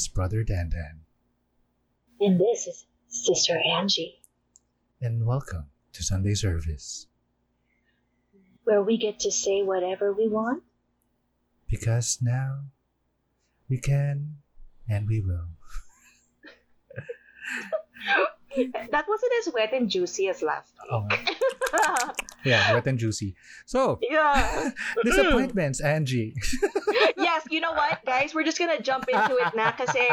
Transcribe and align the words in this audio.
is 0.00 0.08
Brother 0.08 0.42
Dandan, 0.42 1.04
And 2.20 2.40
this 2.40 2.66
is 2.66 2.86
Sister 3.08 3.60
Angie, 3.76 4.22
and 4.98 5.26
welcome 5.26 5.66
to 5.92 6.02
Sunday 6.02 6.32
service. 6.32 7.06
where 8.64 8.80
we 8.82 8.96
get 8.96 9.18
to 9.20 9.30
say 9.30 9.62
whatever 9.62 10.10
we 10.12 10.26
want. 10.26 10.62
Because 11.68 12.16
now 12.22 12.64
we 13.68 13.76
can 13.78 14.36
and 14.88 15.06
we 15.06 15.20
will. 15.20 15.48
That 18.90 19.04
wasn't 19.06 19.32
as 19.46 19.52
wet 19.54 19.72
and 19.74 19.88
juicy 19.90 20.28
as 20.28 20.40
last 20.42 20.72
Oh, 20.90 21.06
week. 21.10 21.36
yeah, 22.44 22.72
wet 22.74 22.86
and 22.86 22.98
juicy. 22.98 23.34
So, 23.66 23.98
yeah. 24.02 24.70
disappointments, 25.04 25.80
Angie. 25.80 26.34
yes, 27.16 27.44
you 27.50 27.60
know 27.60 27.72
what, 27.72 28.04
guys? 28.04 28.34
We're 28.34 28.44
just 28.44 28.58
gonna 28.58 28.80
jump 28.80 29.08
into 29.08 29.36
it 29.36 29.54
na 29.54 29.72
kasi 29.72 30.06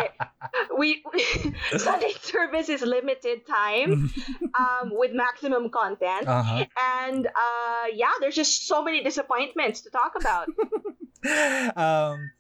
we, 0.77 1.03
Sunday 1.77 2.13
service 2.21 2.69
is 2.69 2.81
limited 2.81 3.45
time 3.47 4.11
um, 4.57 4.91
with 4.91 5.11
maximum 5.13 5.69
content. 5.69 6.27
uh-huh. 6.27 6.65
And 7.01 7.27
uh, 7.27 7.85
yeah, 7.93 8.11
there's 8.19 8.35
just 8.35 8.67
so 8.67 8.83
many 8.83 9.03
disappointments 9.03 9.81
to 9.81 9.89
talk 9.89 10.13
about. 10.19 10.47
um, 11.75 12.31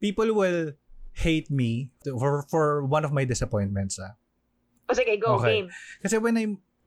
people 0.00 0.32
will 0.34 0.72
hate 1.14 1.50
me 1.50 1.90
for 2.04 2.46
for 2.46 2.84
one 2.86 3.04
of 3.04 3.12
my 3.12 3.24
disappointments. 3.24 3.98
Ah. 3.98 4.14
O 4.88 4.94
sige, 4.94 5.20
go, 5.20 5.36
Okay. 5.36 5.60
game. 5.60 5.66
Kasi 6.00 6.16
when 6.16 6.38
I 6.38 6.46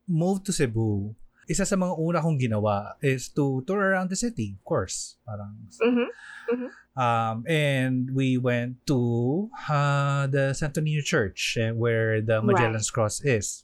moved 0.10 0.50
to 0.50 0.54
Cebu, 0.54 1.14
isa 1.50 1.66
sa 1.66 1.76
mga 1.76 1.98
una 1.98 2.22
kong 2.22 2.38
ginawa 2.40 2.94
is 3.02 3.30
to 3.30 3.64
tour 3.66 3.94
around 3.94 4.10
the 4.10 4.16
city, 4.16 4.56
of 4.58 4.64
course. 4.66 5.18
Parang, 5.26 5.56
Mhm. 5.82 6.68
um, 6.98 7.44
and 7.48 8.12
we 8.14 8.38
went 8.38 8.78
to 8.86 9.50
uh, 9.70 10.28
the 10.28 10.54
Santo 10.54 10.82
Niño 10.82 11.04
Church 11.04 11.58
eh, 11.60 11.72
where 11.72 12.22
the 12.22 12.42
Magellan's 12.42 12.92
Cross 12.92 13.22
is. 13.24 13.64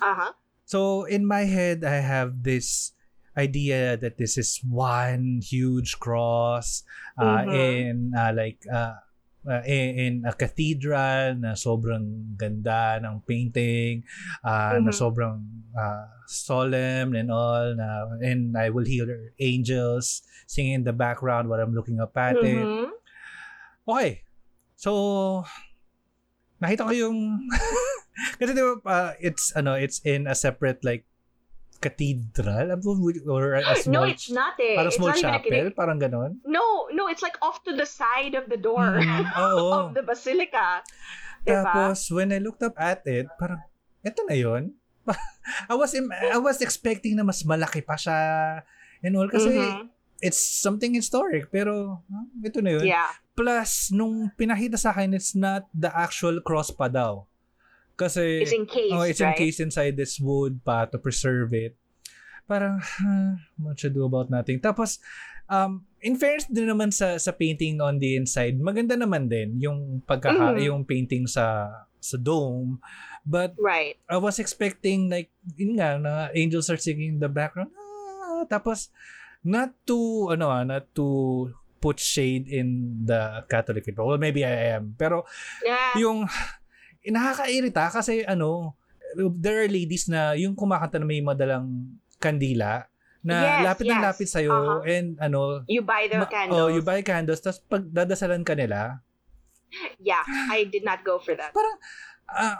Uh-huh. 0.00 0.32
So 0.64 1.04
in 1.04 1.26
my 1.26 1.50
head, 1.50 1.82
I 1.82 1.98
have 1.98 2.46
this 2.46 2.92
idea 3.36 3.96
that 3.96 4.18
this 4.18 4.38
is 4.38 4.58
one 4.62 5.40
huge 5.42 5.98
cross 5.98 6.82
uh, 7.18 7.42
Mhm. 7.46 7.54
in 7.54 7.94
uh, 8.14 8.32
like 8.34 8.62
uh, 8.70 9.02
uh, 9.50 9.66
in, 9.66 9.88
in 9.98 10.14
a 10.22 10.32
cathedral 10.32 11.34
na 11.34 11.58
sobrang 11.58 12.38
ganda 12.38 13.02
ng 13.02 13.18
painting 13.26 14.06
uh, 14.46 14.78
na 14.78 14.94
Mhm. 14.94 14.96
sobrang 14.96 15.36
uh, 15.74 16.06
solemn 16.30 17.18
and 17.18 17.34
all 17.34 17.74
na, 17.74 18.06
and 18.22 18.54
I 18.54 18.70
will 18.70 18.86
hear 18.86 19.34
angels 19.42 20.22
singing 20.46 20.80
in 20.80 20.84
the 20.86 20.94
background 20.94 21.50
while 21.50 21.58
I'm 21.58 21.74
looking 21.74 21.98
up 21.98 22.14
at 22.14 22.38
it. 22.38 22.70
Mhm. 22.70 22.94
Okay. 23.90 24.22
So, 24.78 25.42
nakita 26.62 26.86
ko 26.86 26.94
yung... 26.94 27.18
kasi 28.38 28.54
di 28.54 28.62
ba, 28.62 28.78
uh, 28.86 29.12
it's, 29.18 29.50
ano, 29.58 29.74
it's 29.74 29.98
in 30.06 30.30
a 30.30 30.36
separate, 30.38 30.80
like, 30.86 31.09
cathedral? 31.80 32.76
Or 33.26 33.56
a 33.56 33.62
No, 33.64 33.74
small... 33.74 34.04
it's 34.06 34.28
not 34.30 34.54
eh. 34.60 34.76
Parang 34.76 34.92
it's 34.92 34.96
small 35.00 35.12
chapel? 35.16 35.64
Parang 35.72 35.98
ganon? 35.98 36.38
No, 36.44 36.86
no, 36.92 37.08
it's 37.08 37.24
like 37.24 37.36
off 37.40 37.64
to 37.64 37.72
the 37.74 37.88
side 37.88 38.36
of 38.36 38.46
the 38.48 38.60
door 38.60 39.00
Mm, 39.00 39.24
oo. 39.40 39.72
of 39.72 39.84
the 39.96 40.04
basilica. 40.04 40.84
Diba? 41.42 41.64
Tapos, 41.64 42.12
when 42.12 42.30
I 42.30 42.38
looked 42.38 42.60
up 42.62 42.76
at 42.76 43.00
it, 43.08 43.26
parang, 43.40 43.64
eto 44.04 44.20
na 44.28 44.36
yun. 44.36 44.76
I 45.72 45.74
was 45.74 45.96
I 45.96 46.36
was 46.38 46.60
expecting 46.60 47.16
na 47.16 47.24
mas 47.24 47.42
malaki 47.42 47.80
pa 47.80 47.96
siya 47.96 48.60
and 49.00 49.16
all 49.16 49.26
kasi 49.26 49.48
Mhm. 49.56 49.88
it's 50.20 50.38
something 50.38 50.92
historic 50.92 51.48
pero 51.48 52.04
ito 52.44 52.60
na 52.60 52.76
yun. 52.76 52.84
Yeah. 52.84 53.08
Plus, 53.32 53.88
nung 53.88 54.28
pinakita 54.36 54.76
sa 54.76 54.92
akin, 54.92 55.16
it's 55.16 55.32
not 55.32 55.64
the 55.72 55.88
actual 55.88 56.44
cross 56.44 56.68
pa 56.68 56.92
daw. 56.92 57.24
Kasi, 58.00 58.40
It's 58.40 58.56
encased, 58.56 58.92
oh, 58.96 59.04
it's 59.04 59.20
right? 59.20 59.36
encased 59.36 59.60
inside 59.60 59.94
this 59.94 60.16
wood 60.16 60.64
pa 60.64 60.88
to 60.88 60.96
preserve 60.96 61.52
it. 61.52 61.76
Parang, 62.48 62.80
huh, 62.80 63.36
what 63.60 63.76
should 63.76 63.92
do 63.92 64.08
about 64.08 64.32
nothing. 64.32 64.56
Tapos, 64.58 64.98
um, 65.46 65.84
in 66.00 66.16
fairness 66.16 66.48
din 66.48 66.66
naman 66.66 66.90
sa 66.90 67.20
sa 67.20 67.30
painting 67.30 67.78
on 67.78 68.00
the 68.00 68.16
inside, 68.16 68.56
maganda 68.56 68.96
naman 68.96 69.28
din 69.28 69.60
yung 69.60 70.00
pagkaka, 70.02 70.56
Mhm. 70.56 70.64
yung 70.64 70.82
painting 70.82 71.28
sa 71.28 71.68
sa 72.00 72.16
dome. 72.16 72.80
But 73.22 73.52
Right. 73.60 74.00
I 74.08 74.16
was 74.16 74.40
expecting 74.40 75.12
like 75.12 75.28
yun 75.54 75.76
nga 75.76 76.00
na 76.00 76.12
angels 76.32 76.72
are 76.72 76.80
singing 76.80 77.20
in 77.20 77.22
the 77.22 77.28
background. 77.28 77.68
Ah, 77.76 78.48
tapos 78.48 78.88
not 79.44 79.76
to 79.84 80.32
ano 80.32 80.48
ah, 80.48 80.64
not 80.64 80.88
to 80.96 81.04
put 81.78 82.00
shade 82.00 82.48
in 82.48 82.66
the 83.04 83.44
Catholic 83.46 83.84
people. 83.84 84.08
Well, 84.08 84.16
maybe 84.16 84.40
I 84.42 84.74
am. 84.74 84.96
Pero 84.96 85.28
Yeah. 85.60 85.92
yung 86.00 86.24
nakakairita 87.04 87.88
kasi 87.90 88.22
ano 88.22 88.76
there 89.34 89.64
are 89.64 89.70
ladies 89.70 90.06
na 90.06 90.32
yung 90.32 90.52
kumakanta 90.52 90.96
na 90.96 91.04
may 91.04 91.18
madalang 91.18 91.66
kandila 92.16 92.86
na 93.20 93.36
Yes, 93.36 93.64
lapit 93.66 93.84
ng 93.84 93.96
yes. 93.96 94.06
lapit 94.06 94.28
sa'yo 94.28 94.52
Uh-huh. 94.52 94.80
and 94.86 95.16
ano 95.18 95.60
You 95.66 95.82
buy 95.82 96.06
the 96.06 96.18
ma- 96.18 96.30
candles. 96.30 96.56
oh, 96.56 96.68
you 96.68 96.80
buy 96.80 97.00
candles 97.00 97.40
tapos 97.40 97.60
pag 97.62 97.84
dadasalan 97.84 98.40
ka 98.42 98.54
nila 98.54 99.00
Yeah, 99.98 100.24
I 100.50 100.64
did 100.64 100.82
not 100.82 101.02
go 101.02 101.18
for 101.18 101.32
that. 101.32 101.52
parang 101.52 101.76
ah 102.26 102.58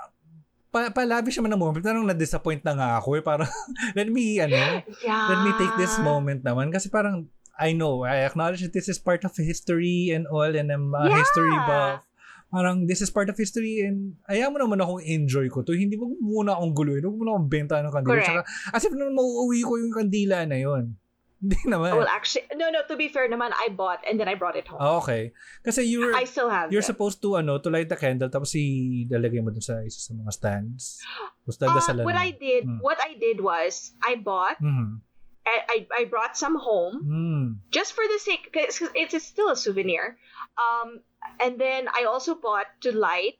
pa 0.71 0.87
palabi 0.89 1.28
siya 1.28 1.43
man 1.43 1.51
ng 1.51 1.59
moment 1.59 1.83
parang 1.83 2.05
na-disappoint 2.05 2.62
na 2.62 2.75
nga 2.75 2.89
ako 2.97 3.19
eh 3.19 3.25
parang 3.25 3.51
let 3.99 4.07
me 4.07 4.39
ano 4.39 4.84
Yeah. 5.01 5.27
let 5.28 5.41
me 5.43 5.51
take 5.57 5.75
this 5.77 5.99
moment 5.99 6.43
naman 6.43 6.71
kasi 6.71 6.87
parang 6.87 7.27
I 7.57 7.72
know 7.72 8.03
I 8.03 8.22
acknowledge 8.22 8.62
that 8.62 8.71
this 8.71 8.87
is 8.87 8.97
part 8.97 9.21
of 9.21 9.34
history 9.34 10.11
and 10.11 10.25
all 10.27 10.47
and 10.47 10.69
I'm 10.69 10.93
a 10.93 11.07
Yeah. 11.07 11.19
history 11.19 11.57
buff 11.61 12.07
parang 12.50 12.84
this 12.84 12.99
is 12.99 13.09
part 13.09 13.31
of 13.31 13.38
history 13.38 13.81
and 13.81 14.19
ayaw 14.27 14.50
mo 14.50 14.59
naman 14.59 14.78
akong 14.78 15.00
enjoy 15.00 15.47
ko 15.47 15.62
to 15.62 15.71
hindi 15.71 15.94
mo 15.94 16.11
muna 16.19 16.59
akong 16.59 16.75
guluhin 16.75 17.03
huwag 17.03 17.16
mo 17.16 17.25
na 17.25 17.33
akong 17.34 17.49
benta 17.49 17.78
ng 17.78 17.94
kandila 17.94 18.15
Correct. 18.19 18.27
Tsaka, 18.27 18.43
as 18.75 18.83
if 18.84 18.93
naman 18.93 19.15
mauuwi 19.15 19.62
ko 19.62 19.78
yung 19.78 19.94
kandila 19.94 20.43
na 20.44 20.59
yun 20.59 20.99
hindi 21.41 21.56
naman 21.65 21.97
Well, 21.97 22.05
actually, 22.05 22.44
no, 22.53 22.69
no. 22.69 22.84
To 22.84 23.00
be 23.00 23.09
fair, 23.09 23.25
naman, 23.25 23.56
I 23.56 23.72
bought 23.72 24.05
and 24.05 24.21
then 24.21 24.28
I 24.28 24.37
brought 24.37 24.60
it 24.60 24.69
home. 24.69 24.77
Ah, 24.77 25.00
okay 25.00 25.33
kasi 25.65 25.89
you 25.89 26.05
were 26.05 26.12
I 26.12 26.28
still 26.28 26.53
have. 26.53 26.69
You're 26.69 26.84
them. 26.84 26.93
supposed 26.93 27.25
to 27.25 27.41
ano 27.41 27.56
to 27.56 27.72
light 27.72 27.89
the 27.89 27.97
candle 27.97 28.28
tapos 28.28 28.53
ilalagay 28.53 29.41
mo 29.41 29.49
dun 29.49 29.65
sa 29.65 29.81
isa 29.81 30.05
sa 30.05 30.12
mga 30.12 30.37
stands. 30.37 31.00
Tapos 31.41 31.56
Uh, 31.56 31.62
dadasalan 31.65 32.05
what 32.05 32.12
mo. 32.12 32.21
I 32.21 32.31
did, 32.37 32.69
Mm. 32.69 32.84
what 32.84 33.00
I 33.00 33.16
did 33.16 33.41
was, 33.41 33.97
I 34.05 34.21
bought, 34.21 34.60
Mhm. 34.60 35.00
I, 35.49 35.56
I, 35.65 35.78
I 35.89 36.03
brought 36.05 36.37
some 36.37 36.60
home 36.60 37.00
Mm. 37.09 37.47
just 37.72 37.97
for 37.97 38.05
the 38.05 38.21
sake, 38.21 38.53
because 38.53 38.77
it's 38.93 39.16
still 39.25 39.49
a 39.49 39.56
souvenir. 39.56 40.21
Um, 40.60 41.00
and 41.41 41.59
then 41.61 41.89
I 41.89 42.05
also 42.05 42.35
bought 42.35 42.67
to 42.83 42.93
light, 42.97 43.39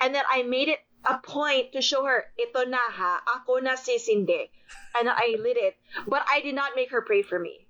and 0.00 0.14
then 0.14 0.24
I 0.30 0.42
made 0.42 0.68
it 0.68 0.80
a 1.08 1.18
point 1.18 1.72
to 1.72 1.80
show 1.80 2.04
her, 2.04 2.24
ito 2.36 2.64
na 2.68 2.78
ha, 2.78 3.20
ako 3.36 3.58
na 3.60 3.74
si 3.74 3.98
Cindy. 3.98 4.50
And 4.98 5.08
I 5.08 5.36
lit 5.38 5.56
it, 5.56 5.76
but 6.06 6.26
I 6.28 6.40
did 6.40 6.54
not 6.54 6.72
make 6.76 6.90
her 6.90 7.00
pray 7.02 7.22
for 7.22 7.38
me. 7.38 7.66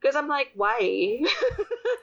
Because 0.00 0.14
I'm 0.16 0.28
like, 0.28 0.52
why? 0.54 1.22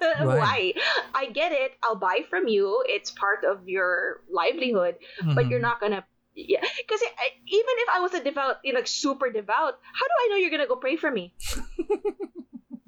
why? 0.02 0.74
I 1.14 1.28
get 1.32 1.52
it. 1.52 1.74
I'll 1.84 1.96
buy 1.96 2.26
from 2.30 2.48
you. 2.48 2.84
It's 2.88 3.12
part 3.12 3.46
of 3.46 3.68
your 3.70 4.22
livelihood, 4.32 4.96
but 5.24 5.46
Mhm. 5.46 5.50
you're 5.52 5.64
not 5.64 5.80
gonna. 5.80 6.04
Yeah, 6.36 6.60
because 6.60 7.00
even 7.48 7.76
if 7.80 7.90
I 7.96 8.04
was 8.04 8.12
a 8.12 8.20
devout, 8.20 8.60
you 8.64 8.74
know, 8.74 8.80
like 8.84 8.92
super 8.92 9.32
devout, 9.32 9.80
how 9.80 10.06
do 10.06 10.16
I 10.20 10.28
know 10.30 10.36
you're 10.36 10.52
gonna 10.52 10.68
go 10.68 10.76
pray 10.76 11.00
for 11.00 11.08
me? 11.08 11.32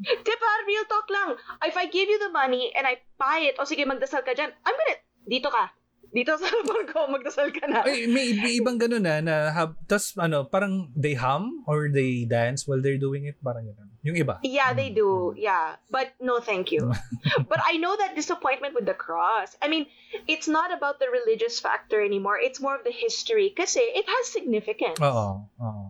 Diba, 0.07 0.51
real 0.65 0.85
talk 0.87 1.07
lang. 1.11 1.35
If 1.67 1.75
I 1.75 1.85
give 1.91 2.07
you 2.07 2.19
the 2.19 2.31
money 2.31 2.71
and 2.71 2.87
I 2.87 3.03
buy 3.19 3.43
it, 3.43 3.59
o 3.59 3.67
sige, 3.67 3.83
magdasal 3.83 4.23
ka 4.23 4.31
dyan, 4.31 4.51
I'm 4.63 4.75
gonna, 4.75 4.97
dito 5.27 5.51
ka. 5.51 5.71
Dito 6.07 6.39
sa 6.39 6.47
harapan 6.49 6.83
ko, 6.87 6.99
magdasal 7.11 7.51
ka 7.51 7.67
na. 7.67 7.83
Ay, 7.83 8.07
may, 8.07 8.31
may 8.39 8.63
ibang 8.63 8.79
ganun 8.79 9.03
na, 9.03 9.19
na 9.19 9.51
hab, 9.51 9.75
tas 9.91 10.15
ano, 10.15 10.47
parang 10.47 10.87
they 10.95 11.13
hum 11.19 11.67
or 11.67 11.91
they 11.91 12.23
dance 12.23 12.63
while 12.63 12.79
they're 12.79 12.99
doing 12.99 13.27
it, 13.27 13.35
parang 13.43 13.67
ganun. 13.67 13.91
Yung 14.07 14.15
iba. 14.15 14.39
Yeah, 14.39 14.71
they 14.71 14.87
do. 14.87 15.35
Yeah. 15.35 15.75
But 15.91 16.15
no, 16.23 16.39
thank 16.39 16.71
you. 16.71 16.95
but 17.51 17.59
I 17.59 17.75
know 17.75 17.91
that 17.91 18.15
disappointment 18.15 18.71
with 18.71 18.87
the 18.87 18.95
cross. 18.95 19.51
I 19.59 19.67
mean, 19.67 19.91
it's 20.31 20.47
not 20.47 20.71
about 20.71 21.03
the 21.03 21.11
religious 21.11 21.59
factor 21.59 21.99
anymore. 21.99 22.39
It's 22.39 22.63
more 22.63 22.79
of 22.79 22.87
the 22.87 22.95
history. 22.95 23.51
Kasi 23.51 23.83
it 23.83 24.07
has 24.07 24.31
significance. 24.31 24.95
Oo. 25.03 25.43
Oo. 25.59 25.85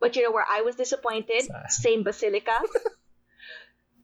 But 0.00 0.16
you 0.16 0.24
know 0.24 0.32
where 0.32 0.48
I 0.48 0.64
was 0.64 0.76
disappointed? 0.80 1.44
Sa- 1.44 1.68
Same 1.68 2.04
basilica. 2.08 2.56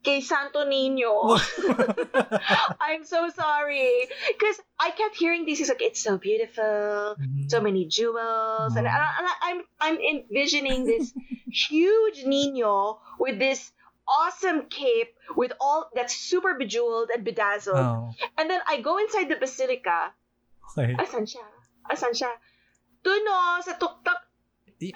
Kay 0.03 0.21
Santo 0.21 0.67
Niño. 0.67 1.39
I'm 2.81 3.05
so 3.05 3.31
sorry. 3.31 4.09
Because 4.29 4.59
I 4.79 4.91
kept 4.91 5.17
hearing 5.17 5.45
these. 5.47 5.59
He's 5.59 5.69
like, 5.69 5.83
it's 5.83 6.03
so 6.03 6.19
beautiful. 6.19 7.15
Mhm. 7.19 7.47
So 7.51 7.61
many 7.61 7.87
jewels. 7.87 8.75
And, 8.75 8.87
Mhm. 8.87 8.91
I, 8.91 8.99
I, 8.99 9.33
I'm, 9.51 9.61
I'm 9.81 9.99
envisioning 10.03 10.85
this 10.85 11.15
huge 11.47 12.25
Nino 12.27 12.99
with 13.19 13.39
this 13.39 13.71
awesome 14.09 14.67
cape 14.67 15.15
with 15.39 15.53
all 15.61 15.87
that's 15.95 16.17
super 16.17 16.59
bejeweled 16.59 17.11
and 17.15 17.23
bedazzled. 17.25 17.79
Oo. 17.79 18.11
And 18.37 18.51
then 18.51 18.61
I 18.67 18.83
go 18.83 18.99
inside 18.99 19.31
the 19.31 19.39
basilica. 19.39 20.11
Okay. 20.75 20.99
Asan 20.99 21.31
siya? 21.31 21.47
Asan 21.87 22.11
siya? 22.11 22.33
Doon 23.07 23.23
o, 23.23 23.61
sa 23.63 23.79
tuktok. 23.79 24.19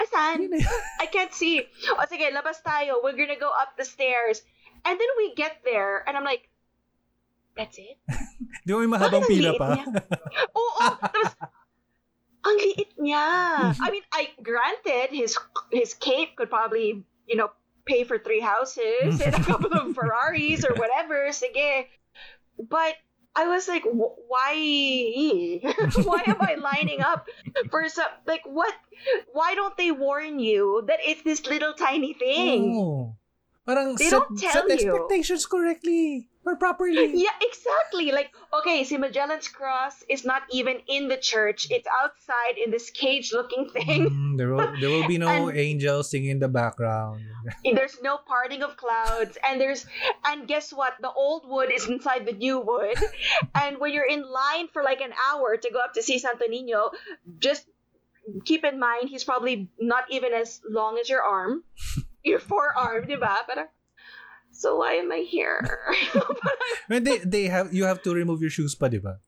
Asan? 0.03 0.43
Yun 0.43 0.51
na 0.51 0.59
yun. 0.59 0.81
I 0.99 1.07
can't 1.07 1.31
see. 1.31 1.63
O 1.95 2.03
sige, 2.11 2.27
labas 2.35 2.59
tayo. 2.59 2.99
We're 3.07 3.15
gonna 3.15 3.39
go 3.39 3.55
up 3.55 3.79
the 3.79 3.87
stairs. 3.87 4.43
And 4.87 4.95
then 4.95 5.11
we 5.19 5.35
get 5.35 5.67
there, 5.67 6.07
and 6.07 6.17
I'm 6.17 6.23
like, 6.23 6.47
That's 7.57 7.81
it? 7.81 7.97
Di 8.69 8.71
ba 8.71 8.85
may 8.85 8.91
mahabang 8.91 9.25
Bakit 9.25 9.33
pila 9.33 9.51
pa? 9.57 9.69
niya? 9.73 9.85
Oo, 10.53 10.85
tapos, 11.01 11.31
ang 12.45 12.57
liit 12.61 12.93
niya. 13.01 13.27
I 13.85 13.89
mean, 13.91 14.05
I 14.13 14.31
granted 14.45 15.11
his 15.11 15.35
his 15.73 15.97
cape 15.97 16.37
could 16.37 16.53
probably, 16.53 17.03
you 17.25 17.37
know, 17.41 17.49
pay 17.89 18.05
for 18.05 18.21
three 18.21 18.45
houses 18.45 19.19
and 19.25 19.33
a 19.33 19.43
couple 19.43 19.73
of 19.73 19.91
Ferraris 19.97 20.69
or 20.69 20.77
whatever. 20.77 21.33
Sige. 21.33 21.89
But 22.61 22.95
I 23.33 23.49
was 23.49 23.69
like, 23.69 23.85
why? 23.89 24.55
why 26.05 26.23
am 26.29 26.41
I 26.41 26.61
lining 26.61 27.01
up 27.01 27.25
for 27.73 27.89
some? 27.89 28.13
Like, 28.29 28.45
what? 28.45 28.73
Why 29.33 29.57
don't 29.57 29.77
they 29.81 29.93
warn 29.93 30.39
you 30.41 30.85
that 30.89 31.01
it's 31.01 31.25
this 31.25 31.45
little 31.49 31.73
tiny 31.73 32.13
thing? 32.13 32.77
Oo. 32.77 33.17
Parang 33.67 33.97
They 33.97 34.09
set, 34.09 34.23
don't 34.23 34.39
tell 34.39 34.69
set 34.69 34.81
you. 34.81 35.09
correctly 35.51 36.29
or 36.47 36.55
properly. 36.55 37.11
Yeah, 37.19 37.35
exactly. 37.43 38.13
Like, 38.13 38.31
okay, 38.55 38.85
see, 38.85 38.97
Magellan's 38.97 39.49
Cross 39.49 40.05
is 40.09 40.25
not 40.25 40.43
even 40.53 40.79
in 40.87 41.09
the 41.09 41.17
church. 41.17 41.67
It's 41.71 41.89
outside 41.91 42.63
in 42.63 42.71
this 42.71 42.91
cage-looking 42.91 43.71
thing. 43.75 44.07
Mm, 44.07 44.39
there 44.39 44.55
will 44.55 44.71
there 44.79 44.91
will 44.91 45.09
be 45.11 45.19
no 45.27 45.27
And- 45.27 45.59
angels 45.59 46.11
singing 46.11 46.31
in 46.31 46.39
the 46.39 46.47
background. 46.49 47.27
There's 47.67 47.99
no 48.03 48.19
parting 48.23 48.63
of 48.63 48.77
clouds, 48.77 49.37
and 49.43 49.61
there's 49.61 49.87
and 50.25 50.47
guess 50.47 50.71
what? 50.73 50.95
The 51.03 51.11
old 51.11 51.47
wood 51.51 51.71
is 51.75 51.87
inside 51.91 52.27
the 52.27 52.33
new 52.39 52.59
wood, 52.63 52.95
and 53.55 53.79
when 53.79 53.93
you're 53.93 54.07
in 54.07 54.23
line 54.23 54.67
for 54.73 54.83
like 54.83 55.01
an 55.03 55.15
hour 55.31 55.57
to 55.57 55.69
go 55.71 55.79
up 55.83 55.95
to 55.95 56.03
see 56.03 56.19
Santo 56.19 56.47
Niño, 56.47 56.91
just 57.39 57.67
keep 58.45 58.65
in 58.65 58.79
mind 58.83 59.09
he's 59.09 59.23
probably 59.23 59.71
not 59.79 60.05
even 60.11 60.33
as 60.35 60.61
long 60.69 60.99
as 60.99 61.09
your 61.09 61.23
arm, 61.23 61.63
your 62.27 62.43
forearm, 62.43 63.07
diba? 63.07 63.47
Parang, 63.47 63.71
so 64.51 64.83
why 64.83 64.99
am 64.99 65.15
I 65.15 65.23
here? 65.23 65.63
When 66.91 67.07
they 67.07 67.23
they 67.23 67.45
have 67.47 67.71
you 67.71 67.87
have 67.87 68.03
to 68.03 68.13
remove 68.13 68.43
your 68.43 68.51
shoes 68.51 68.75
pa, 68.75 68.91
di 68.91 68.99
ba? 68.99 69.23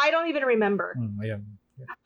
I 0.00 0.08
don't 0.08 0.32
even 0.32 0.48
remember. 0.48 0.96
Mm, 0.96 1.20
ayan. 1.20 1.40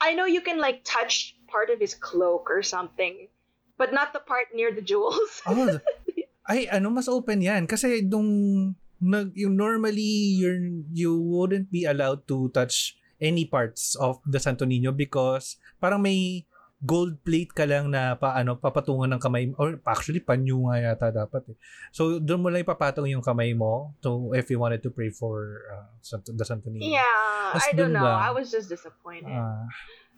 I 0.02 0.18
know 0.18 0.26
you 0.26 0.42
can 0.42 0.58
like 0.58 0.82
touch 0.82 1.38
part 1.46 1.70
of 1.70 1.78
his 1.78 1.94
cloak 1.94 2.50
or 2.50 2.62
something, 2.62 3.30
but 3.78 3.94
not 3.94 4.10
the 4.10 4.22
part 4.22 4.50
near 4.50 4.74
the 4.74 4.82
jewels. 4.82 5.42
Oh, 5.46 5.78
ay 6.50 6.68
ano 6.68 6.92
mas 6.92 7.08
open 7.08 7.40
'yan 7.40 7.64
kasi 7.64 8.04
nung 8.04 8.74
nag 9.00 9.32
yung 9.32 9.56
normally 9.56 10.36
you're 10.36 10.60
you 10.92 11.16
wouldn't 11.16 11.72
be 11.72 11.88
allowed 11.88 12.26
to 12.28 12.52
touch 12.52 12.98
any 13.22 13.48
parts 13.48 13.96
of 13.96 14.20
the 14.28 14.36
Santo 14.36 14.66
Niño 14.68 14.92
because 14.92 15.56
parang 15.80 16.02
may 16.04 16.44
gold 16.84 17.16
plate 17.24 17.48
ka 17.56 17.64
lang 17.64 17.88
na 17.88 18.12
paano 18.12 18.60
papatungan 18.60 19.08
ng 19.16 19.20
kamay 19.20 19.48
or 19.56 19.80
actually 19.88 20.20
panyo 20.20 20.68
nga 20.68 20.92
yata 20.92 21.08
dapat 21.08 21.48
eh. 21.48 21.56
So 21.96 22.20
doon 22.20 22.44
mo 22.44 22.52
lang 22.52 22.60
ipapatong 22.60 23.08
yung 23.08 23.24
kamay 23.24 23.56
mo 23.56 23.96
to 24.04 24.36
if 24.36 24.52
you 24.52 24.60
wanted 24.60 24.84
to 24.84 24.92
pray 24.92 25.08
for 25.08 25.64
uh, 25.72 25.88
Santo, 26.04 26.36
the 26.36 26.44
Santo 26.44 26.68
Niño. 26.68 26.92
yeah, 26.92 27.56
Mas 27.56 27.64
I 27.64 27.72
don't 27.72 27.96
know. 27.96 28.04
lang. 28.04 28.20
I 28.20 28.36
was 28.36 28.52
just 28.52 28.68
disappointed. 28.68 29.32
Ah. 29.32 29.64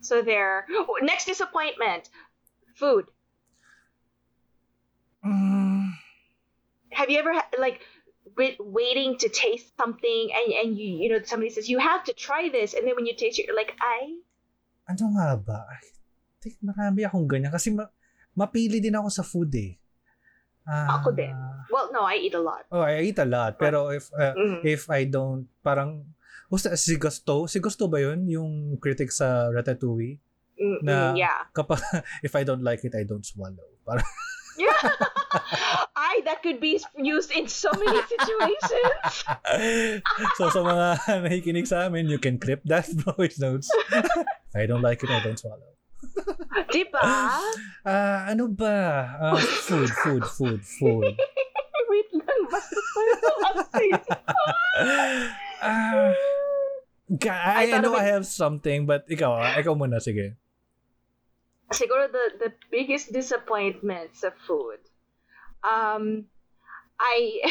so 0.03 0.19
there. 0.21 0.67
Oh, 0.75 0.99
Next 0.99 1.23
disappointment. 1.23 2.11
Food. 2.75 3.07
Mm, 5.25 5.95
Have 6.93 7.09
you 7.09 7.19
ever 7.19 7.33
like 7.57 7.81
wait, 8.37 8.55
waiting 8.59 9.17
to 9.23 9.27
taste 9.29 9.71
something 9.75 10.29
and 10.35 10.47
and 10.53 10.69
you 10.77 10.99
you 11.03 11.07
know 11.09 11.19
somebody 11.23 11.49
says 11.49 11.67
you 11.71 11.79
have 11.79 12.03
to 12.05 12.13
try 12.13 12.49
this 12.51 12.75
and 12.75 12.85
then 12.85 12.93
when 12.95 13.05
you 13.07 13.15
taste 13.15 13.39
it 13.39 13.47
you're 13.47 13.55
like 13.57 13.73
I 13.81 14.19
ano 14.87 15.15
nga 15.17 15.35
ba? 15.41 15.65
Ay, 16.37 16.53
think 16.53 16.61
marami 16.61 17.01
akong 17.01 17.25
ganyan 17.25 17.49
kasi 17.49 17.73
ma- 17.73 17.89
mapili 18.37 18.77
din 18.77 18.93
ako 18.93 19.09
sa 19.09 19.25
food 19.25 19.49
eh. 19.57 19.73
Ah, 20.69 20.99
Ako 21.01 21.09
din. 21.09 21.33
well 21.71 21.89
no 21.89 22.05
I 22.05 22.21
eat 22.21 22.35
a 22.35 22.43
lot. 22.43 22.67
Oh, 22.69 22.83
I 22.83 23.09
eat 23.09 23.17
a 23.17 23.25
lot. 23.25 23.57
Pero 23.57 23.89
if 23.89 24.13
uh, 24.13 24.35
Mhm. 24.37 24.61
if 24.61 24.85
I 24.91 25.09
don't, 25.09 25.49
parang, 25.65 26.05
Basta 26.47 26.71
si 26.79 26.95
Gusto, 26.95 27.43
si 27.43 27.59
Gusto 27.59 27.89
ba 27.89 27.99
yun? 27.99 28.23
Yung 28.23 28.51
critic 28.79 29.11
sa 29.11 29.51
Ratatouille? 29.51 30.15
Mm, 30.55 30.79
Na- 30.79 31.11
yeah. 31.11 31.43
Kapag, 31.51 31.75
if 32.23 32.31
I 32.37 32.47
don't 32.47 32.63
like 32.63 32.85
it, 32.85 32.95
I 32.95 33.03
don't 33.03 33.25
swallow. 33.25 33.67
Parang, 33.83 34.05
Yeah. 34.57 34.73
I 35.93 36.25
that 36.25 36.41
could 36.41 36.57
be 36.57 36.81
used 36.95 37.29
in 37.29 37.45
so 37.45 37.69
many 37.77 37.99
situations. 38.09 39.27
so 40.39 40.49
sa 40.49 40.61
mga 40.65 40.85
nakikinig 41.21 41.69
sa 41.69 41.85
amin, 41.85 42.09
you 42.09 42.17
can 42.17 42.41
clip 42.41 42.65
that 42.65 42.89
voice 43.05 43.37
notes. 43.37 43.69
I 44.57 44.65
don't 44.65 44.81
like 44.81 45.03
it, 45.05 45.11
I 45.11 45.21
don't 45.21 45.37
swallow. 45.37 45.76
diba? 46.73 47.01
Ah, 47.85 48.29
ano 48.29 48.47
ba? 48.47 48.77
Ah, 49.17 49.37
food, 49.37 49.89
food, 50.03 50.23
food, 50.25 50.61
food. 50.63 51.13
Wait 51.91 52.09
lang. 52.13 52.41
Basta 52.51 52.77
Ah, 55.57 56.13
ga- 57.09 57.43
I, 57.57 57.73
I 57.73 57.77
I 57.77 57.81
know 57.81 57.97
I 57.97 58.05
have 58.13 58.29
something, 58.29 58.85
but 58.85 59.09
ikaw, 59.09 59.41
ikaw 59.57 59.73
muna, 59.73 59.97
sige. 59.97 60.37
siguro 61.71 62.07
the 62.07 62.25
the 62.39 62.51
biggest 62.71 63.11
disappointments 63.11 64.23
of 64.23 64.33
food. 64.47 64.79
Um, 65.63 66.31
I 66.99 67.41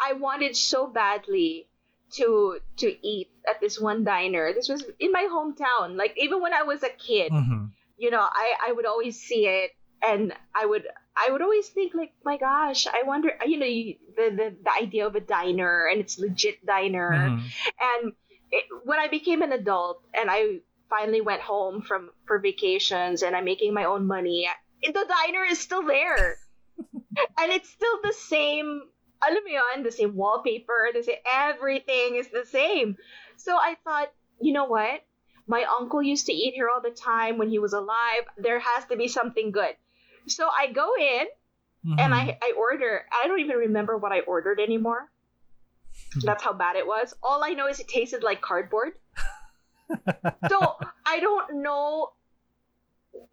I 0.00 0.14
wanted 0.18 0.56
so 0.56 0.86
badly 0.86 1.68
to 2.12 2.58
to 2.78 3.06
eat 3.06 3.30
at 3.48 3.60
this 3.60 3.80
one 3.80 4.04
diner. 4.04 4.52
This 4.54 4.68
was 4.68 4.84
in 4.98 5.12
my 5.12 5.28
hometown. 5.30 5.96
Like 5.96 6.14
even 6.16 6.40
when 6.40 6.52
I 6.54 6.62
was 6.62 6.82
a 6.82 6.88
kid, 6.90 7.32
Mhm. 7.32 7.70
you 7.98 8.10
know, 8.10 8.20
I 8.22 8.54
I 8.68 8.72
would 8.72 8.86
always 8.86 9.20
see 9.20 9.46
it, 9.46 9.72
and 10.02 10.32
I 10.54 10.66
would 10.66 10.86
I 11.16 11.30
would 11.30 11.42
always 11.42 11.68
think 11.68 11.94
like, 11.94 12.12
my 12.24 12.36
gosh, 12.36 12.86
I 12.86 13.02
wonder, 13.04 13.32
you 13.46 13.58
know, 13.58 13.66
you, 13.66 13.96
the, 14.16 14.30
the 14.30 14.56
the 14.62 14.72
idea 14.72 15.06
of 15.06 15.14
a 15.16 15.20
diner 15.20 15.86
and 15.90 16.00
it's 16.00 16.18
legit 16.18 16.64
diner. 16.64 17.10
Mhm. 17.12 17.42
And 17.80 18.12
it, 18.52 18.64
when 18.84 18.98
I 18.98 19.08
became 19.08 19.42
an 19.42 19.52
adult 19.52 20.02
and 20.14 20.30
I 20.30 20.60
finally 20.88 21.20
went 21.20 21.40
home 21.42 21.82
from 21.82 22.10
for 22.26 22.38
vacations 22.38 23.22
and 23.22 23.34
I'm 23.34 23.44
making 23.44 23.74
my 23.74 23.84
own 23.84 24.06
money, 24.06 24.48
the 24.82 24.92
diner 25.08 25.42
is 25.44 25.58
still 25.58 25.82
there. 25.82 26.36
and 27.40 27.50
it's 27.50 27.70
still 27.70 27.98
the 28.02 28.12
same, 28.12 28.82
alam 29.22 29.42
mo 29.44 29.50
yun, 29.50 29.82
the 29.82 29.92
same 29.92 30.14
wallpaper, 30.14 30.90
the 30.92 31.02
same, 31.02 31.16
everything 31.30 32.16
is 32.16 32.28
the 32.28 32.44
same. 32.46 32.96
So 33.36 33.56
I 33.56 33.76
thought, 33.84 34.12
you 34.40 34.52
know 34.52 34.64
what? 34.64 35.04
My 35.46 35.64
uncle 35.78 36.02
used 36.02 36.26
to 36.26 36.32
eat 36.32 36.54
here 36.54 36.68
all 36.68 36.80
the 36.80 36.90
time 36.90 37.38
when 37.38 37.48
he 37.48 37.58
was 37.58 37.72
alive. 37.72 38.24
There 38.36 38.58
has 38.58 38.84
to 38.86 38.96
be 38.96 39.08
something 39.08 39.52
good. 39.52 39.76
So 40.26 40.48
I 40.48 40.72
go 40.72 40.94
in 40.98 41.26
and 41.98 42.12
Mhm. 42.12 42.16
I, 42.16 42.38
I 42.42 42.52
order. 42.56 43.06
I 43.12 43.28
don't 43.28 43.40
even 43.40 43.56
remember 43.56 43.96
what 43.96 44.12
I 44.12 44.20
ordered 44.20 44.60
anymore. 44.60 45.10
That's 46.22 46.42
how 46.42 46.52
bad 46.52 46.76
it 46.76 46.86
was. 46.86 47.14
All 47.22 47.44
I 47.44 47.50
know 47.50 47.68
is 47.68 47.78
it 47.80 47.88
tasted 47.88 48.22
like 48.22 48.40
cardboard. 48.40 48.94
so 50.48 50.76
I 51.06 51.20
don't 51.20 51.62
know 51.62 52.12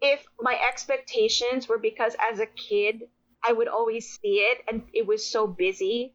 if 0.00 0.24
my 0.40 0.58
expectations 0.68 1.68
were 1.68 1.78
because 1.78 2.14
as 2.30 2.38
a 2.40 2.46
kid 2.46 3.08
I 3.46 3.52
would 3.52 3.68
always 3.68 4.18
see 4.18 4.38
it 4.38 4.64
and 4.68 4.82
it 4.92 5.06
was 5.06 5.26
so 5.26 5.46
busy. 5.46 6.14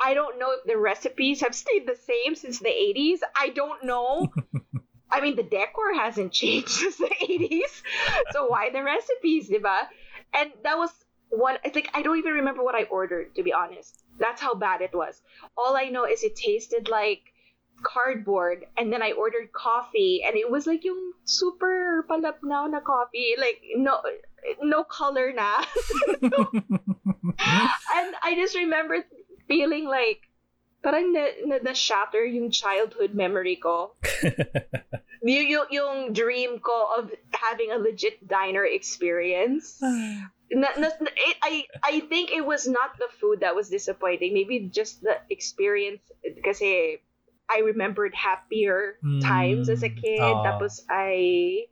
I 0.00 0.14
don't 0.14 0.38
know 0.38 0.52
if 0.52 0.64
the 0.64 0.76
recipes 0.76 1.40
have 1.40 1.54
stayed 1.54 1.86
the 1.86 1.96
same 1.96 2.34
since 2.34 2.58
the 2.58 2.68
80s. 2.68 3.20
I 3.36 3.48
don't 3.50 3.84
know. 3.84 4.32
I 5.10 5.20
mean, 5.20 5.36
the 5.36 5.42
decor 5.42 5.94
hasn't 5.94 6.32
changed 6.32 6.68
since 6.82 6.96
the 6.96 7.06
80s. 7.06 7.82
So 8.32 8.46
why 8.46 8.70
the 8.70 8.82
recipes, 8.82 9.48
diba? 9.48 9.88
And 10.34 10.50
that 10.62 10.76
was 10.76 10.90
one, 11.30 11.56
I 11.64 11.70
think, 11.70 11.90
I 11.94 12.02
don't 12.02 12.18
even 12.18 12.32
remember 12.32 12.62
what 12.62 12.74
I 12.74 12.84
ordered, 12.84 13.34
to 13.36 13.42
be 13.42 13.52
honest. 13.52 14.02
That's 14.18 14.42
how 14.42 14.54
bad 14.54 14.82
it 14.82 14.94
was. 14.94 15.22
All 15.56 15.76
I 15.76 15.88
know 15.88 16.04
is 16.04 16.22
it 16.22 16.36
tasted 16.36 16.88
like 16.88 17.22
cardboard 17.82 18.64
and 18.76 18.92
then 18.92 19.02
I 19.02 19.12
ordered 19.12 19.52
coffee 19.52 20.22
and 20.26 20.36
it 20.36 20.50
was 20.50 20.66
like 20.66 20.84
yung 20.84 21.12
super 21.24 22.04
palapnaw 22.10 22.70
na 22.70 22.80
coffee 22.80 23.34
like 23.38 23.62
no 23.76 24.00
no 24.62 24.84
color 24.84 25.32
na 25.32 25.62
and 27.96 28.10
I 28.22 28.34
just 28.36 28.56
remember 28.56 29.04
feeling 29.46 29.86
like 29.86 30.28
parang 30.84 31.12
na, 31.12 31.26
na, 31.44 31.56
na 31.62 31.72
shatter 31.72 32.24
yung 32.24 32.50
childhood 32.50 33.14
memory 33.14 33.56
ko 33.56 33.92
yung, 35.22 35.48
yung, 35.48 35.66
yung 35.70 36.12
dream 36.12 36.58
ko 36.60 36.88
of 36.96 37.10
having 37.34 37.72
a 37.72 37.78
legit 37.78 38.22
diner 38.26 38.64
experience 38.64 39.78
na, 40.50 40.68
na, 40.78 40.88
it, 40.88 41.36
I 41.42 41.64
I 41.84 42.00
think 42.08 42.32
it 42.32 42.44
was 42.44 42.66
not 42.66 42.96
the 42.96 43.08
food 43.20 43.40
that 43.40 43.54
was 43.54 43.68
disappointing. 43.68 44.32
Maybe 44.32 44.72
just 44.72 45.02
the 45.04 45.20
experience. 45.28 46.00
Kasi 46.40 47.04
I 47.52 47.58
remembered 47.60 48.14
happier 48.16 48.96
Mm. 49.04 49.20
times 49.20 49.68
as 49.68 49.84
a 49.84 49.92
kid. 49.92 50.20
Oo. 50.24 50.40
Tapos 50.44 50.80
I 50.88 51.68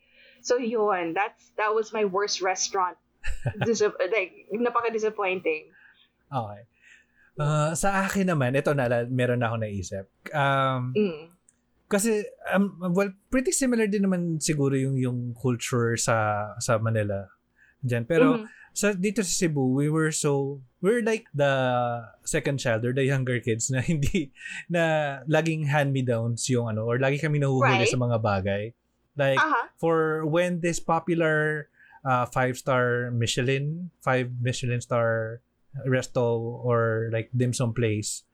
so 0.47 0.63
yun. 0.63 1.11
That's 1.11 1.51
that 1.59 1.75
was 1.75 1.91
my 1.91 2.07
worst 2.07 2.39
restaurant. 2.39 2.95
Dis- 3.67 3.83
like 3.83 4.47
napaka 4.55 4.95
disappointing. 4.95 5.75
Okay. 6.31 6.63
Ah, 7.37 7.75
sa 7.75 8.07
akin 8.07 8.31
naman, 8.33 8.55
ito 8.55 8.71
na, 8.73 9.05
meron 9.11 9.43
na 9.43 9.51
ako 9.53 9.57
naisip. 9.61 10.07
Um, 10.33 10.95
Mm. 10.97 11.35
kasi, 11.85 12.25
um, 12.49 12.79
well, 12.95 13.13
pretty 13.29 13.53
similar 13.53 13.85
din 13.85 14.09
naman 14.09 14.41
siguro 14.41 14.73
yung, 14.73 14.97
yung 14.97 15.19
culture 15.37 15.99
sa 16.01 16.49
sa 16.57 16.81
Manila. 16.81 17.29
Diyan. 17.85 18.09
Pero, 18.09 18.41
Mhm. 18.41 18.47
sa 18.73 18.87
dito 18.93 19.21
sa 19.21 19.33
Cebu, 19.33 19.69
we 19.73 19.93
were 19.93 20.09
so 20.09 20.61
we're 20.81 21.01
like 21.05 21.25
the 21.37 21.53
second 22.25 22.57
child 22.57 22.85
or 22.85 22.93
the 22.97 23.05
younger 23.05 23.37
kids 23.41 23.69
na 23.69 23.81
hindi 23.91 24.33
na 24.69 24.83
laging 25.29 25.69
hand-me-downs 25.69 26.45
yung 26.49 26.73
ano 26.73 26.85
or 26.85 26.97
lagi 26.97 27.21
kami 27.21 27.37
nahuhuli 27.37 27.85
Right. 27.85 27.93
sa 27.93 28.01
mga 28.01 28.17
bagay. 28.17 28.65
Like 29.17 29.41
Aha. 29.41 29.73
for 29.81 30.23
when 30.29 30.61
this 30.61 30.79
popular 30.79 31.69
uh, 32.05 32.29
five-star 32.29 33.11
Michelin, 33.11 33.91
five 34.05 34.31
Michelin 34.39 34.81
star 34.81 35.41
resto 35.89 36.39
or 36.65 37.09
like 37.13 37.29
dim 37.37 37.53
sum 37.53 37.73
place 37.77 38.25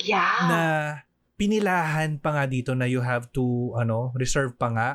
Yeah. 0.00 0.28
na 0.48 0.60
pinilahan 1.36 2.20
pa 2.20 2.32
nga 2.36 2.44
dito 2.48 2.72
na 2.72 2.84
you 2.88 3.00
have 3.00 3.28
to 3.36 3.72
ano 3.76 4.12
reserve 4.16 4.56
pa 4.56 4.68
nga 4.72 4.88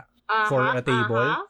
for 0.50 0.62
Aha, 0.62 0.78
a 0.78 0.82
table. 0.82 1.18
aha. 1.22 1.42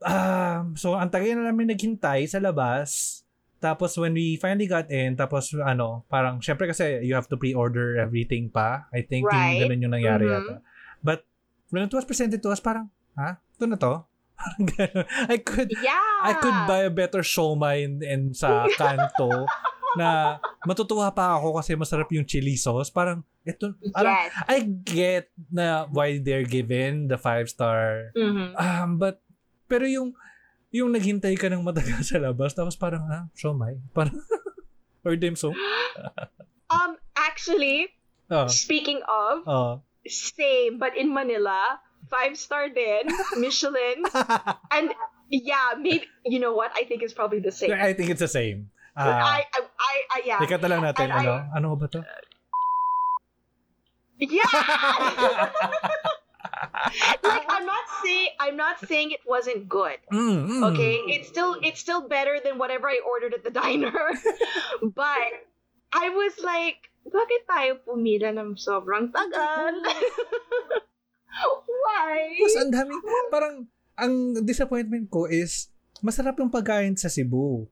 Um, 0.00 0.76
so, 0.76 0.96
ang 0.96 1.12
tagal 1.12 1.36
na 1.36 1.52
namin 1.52 1.68
naghintay 1.68 2.24
sa 2.24 2.40
labas. 2.40 3.20
Tapos, 3.60 3.92
when 4.00 4.16
we 4.16 4.40
finally 4.40 4.64
got 4.64 4.88
in, 4.88 5.12
tapos, 5.12 5.52
ano, 5.52 6.08
parang, 6.08 6.40
syempre 6.40 6.64
kasi, 6.64 7.04
you 7.04 7.12
have 7.12 7.28
to 7.28 7.36
pre-order 7.36 8.00
everything 8.00 8.48
pa. 8.48 8.88
I 8.88 9.04
think, 9.04 9.28
Right. 9.28 9.60
yung 9.60 9.68
ganun 9.68 9.80
yung 9.84 9.94
nangyari 9.94 10.24
Mhm. 10.24 10.32
yata. 10.32 10.54
But, 11.04 11.28
when 11.70 11.86
it 11.86 11.92
was 11.92 12.04
presented 12.04 12.42
to 12.42 12.50
us, 12.50 12.60
parang, 12.60 12.90
ha? 13.14 13.38
Ito 13.56 13.64
na 13.66 13.78
to? 13.78 14.04
Parang. 14.72 15.04
I 15.28 15.36
could, 15.36 15.68
Yeah. 15.84 16.00
I 16.24 16.32
could 16.32 16.56
buy 16.64 16.88
a 16.88 16.92
better 16.92 17.20
siomai 17.20 17.84
in, 17.84 18.00
in 18.00 18.20
sa 18.32 18.64
kanto 18.80 19.28
na 20.00 20.40
matutuwa 20.64 21.12
pa 21.12 21.36
ako 21.36 21.60
kasi 21.60 21.76
masarap 21.76 22.08
yung 22.08 22.24
chili 22.24 22.56
sauce. 22.56 22.88
Parang, 22.88 23.20
ito, 23.44 23.76
parang, 23.92 24.16
Yes. 24.16 24.32
I 24.48 24.56
get 24.64 25.28
na 25.52 25.84
why 25.92 26.16
they're 26.24 26.48
given 26.48 27.08
the 27.12 27.20
five 27.20 27.52
star 27.52 28.12
Mhm. 28.16 28.56
Um, 28.56 28.96
but, 28.96 29.20
pero 29.68 29.84
yung, 29.84 30.16
yung 30.72 30.88
naghintay 30.88 31.36
ka 31.36 31.52
ng 31.52 31.60
matagal 31.60 32.00
sa 32.08 32.16
labas, 32.16 32.56
tapos 32.56 32.80
parang, 32.80 33.04
ah, 33.12 33.28
siomay. 33.36 33.76
Parang, 33.92 34.16
or 35.04 35.20
dim 35.20 35.36
sum. 35.36 35.52
Um, 36.70 36.96
actually, 37.18 37.90
Oh, 38.30 38.46
speaking 38.46 39.02
of, 39.10 39.42
oh. 39.44 39.82
Same, 40.08 40.78
but 40.78 40.96
in 40.96 41.12
Manila, 41.12 41.80
five 42.08 42.36
star 42.36 42.68
din, 42.68 43.08
Michelin, 43.36 44.04
and 44.70 44.94
yeah, 45.28 45.74
maybe 45.78 46.06
you 46.24 46.38
know 46.40 46.54
what? 46.54 46.72
I 46.74 46.84
think 46.84 47.02
it's 47.02 47.14
probably 47.14 47.40
the 47.40 47.52
same. 47.52 47.72
I 47.72 47.92
think 47.92 48.10
it's 48.10 48.20
the 48.20 48.28
same. 48.28 48.70
I, 48.96 49.06
Ah, 49.06 49.22
I, 49.22 49.40
I, 49.54 49.94
I, 50.10 50.22
yeah, 50.26 50.38
lang 50.42 50.82
natin, 50.82 51.08
And 51.08 51.12
I- 51.14 51.20
ano? 51.22 51.34
Ano 51.56 51.68
ba 51.76 51.86
to? 51.88 52.04
yeah. 54.18 54.44
like 57.22 57.44
I'm 57.48 57.66
not 57.66 57.84
saying 58.02 58.28
I'm 58.40 58.56
not 58.56 58.76
saying 58.86 59.12
it 59.12 59.20
wasn't 59.26 59.68
good. 59.68 59.96
Mm, 60.12 60.48
mm. 60.50 60.72
Okay, 60.72 61.00
it's 61.06 61.28
still 61.28 61.56
it's 61.62 61.80
still 61.80 62.08
better 62.08 62.40
than 62.42 62.58
whatever 62.58 62.88
I 62.88 63.00
ordered 63.06 63.34
at 63.34 63.44
the 63.44 63.50
diner. 63.50 63.94
but 64.82 65.30
I 65.92 66.10
was 66.10 66.32
like, 66.42 66.89
bakit 67.06 67.42
tayo 67.48 67.80
pumila 67.82 68.28
ng 68.34 68.58
sobrang 68.60 69.08
tagal? 69.08 69.74
Why? 71.84 72.36
Tapos 72.36 72.56
ang 72.60 72.70
dami, 72.72 72.92
parang, 73.32 73.54
ang 73.96 74.14
disappointment 74.44 75.08
ko 75.08 75.24
is, 75.30 75.70
masarap 76.00 76.36
yung 76.40 76.52
pagkain 76.52 76.96
sa 76.96 77.08
Cebu. 77.08 77.64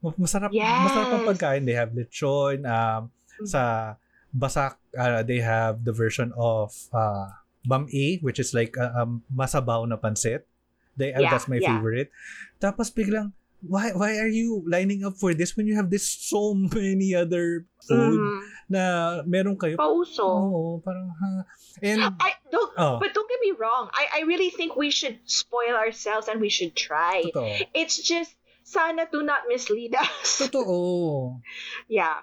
Masarap, 0.00 0.48
Yes. 0.52 0.84
masarap 0.88 1.10
ang 1.12 1.24
pagkain. 1.28 1.62
They 1.68 1.76
have 1.76 1.92
lechon, 1.92 2.64
um, 2.64 3.12
sa 3.44 3.94
Basak, 4.30 4.78
uh, 4.94 5.26
they 5.26 5.42
have 5.42 5.82
the 5.82 5.90
version 5.90 6.30
of 6.38 6.70
uh, 6.94 7.34
bam-e, 7.66 8.22
which 8.22 8.38
is 8.38 8.54
like 8.54 8.78
uh, 8.78 8.94
um, 8.94 9.26
masabaw 9.26 9.82
na 9.82 9.98
pansit. 9.98 10.46
They, 10.94 11.10
uh, 11.10 11.20
Yeah, 11.20 11.30
that's 11.34 11.50
my 11.50 11.58
yeah. 11.58 11.76
favorite. 11.76 12.14
Tapos 12.62 12.94
biglang, 12.94 13.34
why 13.64 13.92
why 13.92 14.16
are 14.16 14.30
you 14.30 14.64
lining 14.64 15.04
up 15.04 15.16
for 15.20 15.34
this 15.34 15.56
when 15.56 15.66
you 15.68 15.76
have 15.76 15.90
this 15.90 16.06
so 16.06 16.54
many 16.54 17.12
other 17.14 17.66
food 17.84 18.16
Mhm. 18.20 18.40
na 18.70 18.82
meron 19.28 19.56
kayo? 19.60 19.76
Pauso. 19.76 20.24
Oo, 20.24 20.62
parang 20.80 21.12
ha. 21.12 21.44
And, 21.84 22.00
I 22.20 22.36
don't 22.48 22.72
oh, 22.76 22.96
but 23.00 23.12
don't 23.12 23.28
get 23.28 23.40
me 23.44 23.52
wrong. 23.56 23.88
I, 23.92 24.20
I 24.20 24.28
really 24.28 24.48
think 24.50 24.76
we 24.76 24.88
should 24.90 25.20
spoil 25.28 25.76
ourselves 25.76 26.28
and 26.28 26.40
we 26.40 26.48
should 26.48 26.72
try. 26.74 27.24
totoo. 27.28 27.68
It's 27.76 28.00
just 28.00 28.32
sana 28.64 29.04
do 29.10 29.20
not 29.26 29.44
mislead 29.50 29.92
us. 29.98 30.38
Totoo. 30.46 31.40
yeah. 31.88 32.22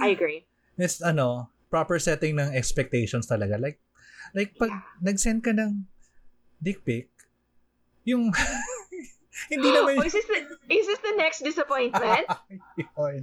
I 0.00 0.08
agree. 0.14 0.46
It's 0.78 0.98
ano, 1.02 1.50
proper 1.70 1.98
setting 1.98 2.34
ng 2.38 2.54
expectations 2.54 3.26
talaga. 3.30 3.58
Like, 3.60 3.78
like 4.34 4.54
pag 4.58 4.70
nag-send 5.00 5.42
ka 5.42 5.50
ng 5.54 5.86
dick 6.62 6.82
pic, 6.82 7.10
yung, 8.02 8.30
hindi 9.48 9.68
naman, 9.72 9.98
Oh, 9.98 10.06
is 10.06 10.14
this 10.14 10.28
the 10.28 10.38
is 10.70 10.86
this 10.86 11.02
the 11.02 11.14
next 11.18 11.40
disappointment? 11.42 12.26
Yun. 12.78 13.22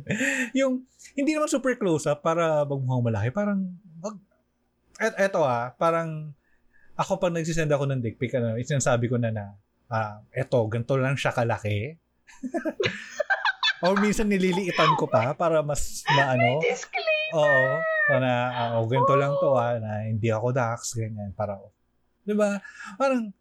yung, 0.51 0.73
hindi 1.15 1.31
naman 1.35 1.47
super 1.47 1.75
close 1.79 2.09
up 2.09 2.25
para 2.25 2.65
magmukhang 2.65 3.05
malaki. 3.05 3.29
Parang, 3.31 3.59
wag, 4.03 4.15
et, 4.99 5.13
eto 5.29 5.45
ah, 5.45 5.71
parang, 5.77 6.35
ako 6.99 7.21
pag 7.21 7.31
nagsisend 7.31 7.71
ako 7.71 7.87
ng 7.87 8.03
dick 8.03 8.19
pic, 8.19 8.35
ano, 8.35 8.59
sinasabi 8.59 9.07
ko 9.07 9.15
na 9.15 9.31
na, 9.31 9.55
ah, 9.87 10.19
eto, 10.35 10.67
ganito 10.67 10.99
lang 10.99 11.15
siya 11.15 11.31
kalaki. 11.31 11.95
Or 13.85 13.95
minsan 13.95 14.27
nililiitan 14.27 14.99
ko 14.99 15.07
pa 15.07 15.31
para 15.31 15.63
mas 15.63 16.03
maano. 16.11 16.59
Disclaimer. 16.59 17.31
Oo. 17.39 17.79
Na, 18.19 18.33
ah, 18.51 18.69
oh, 18.75 18.89
ganito 18.89 19.15
lang 19.15 19.31
to 19.39 19.55
ah, 19.55 19.79
na 19.79 20.03
hindi 20.03 20.27
ako 20.27 20.51
dax, 20.51 20.99
ganyan. 20.99 21.31
Para, 21.31 21.55
di 22.27 22.35
ba? 22.35 22.59
Parang, 22.99 23.31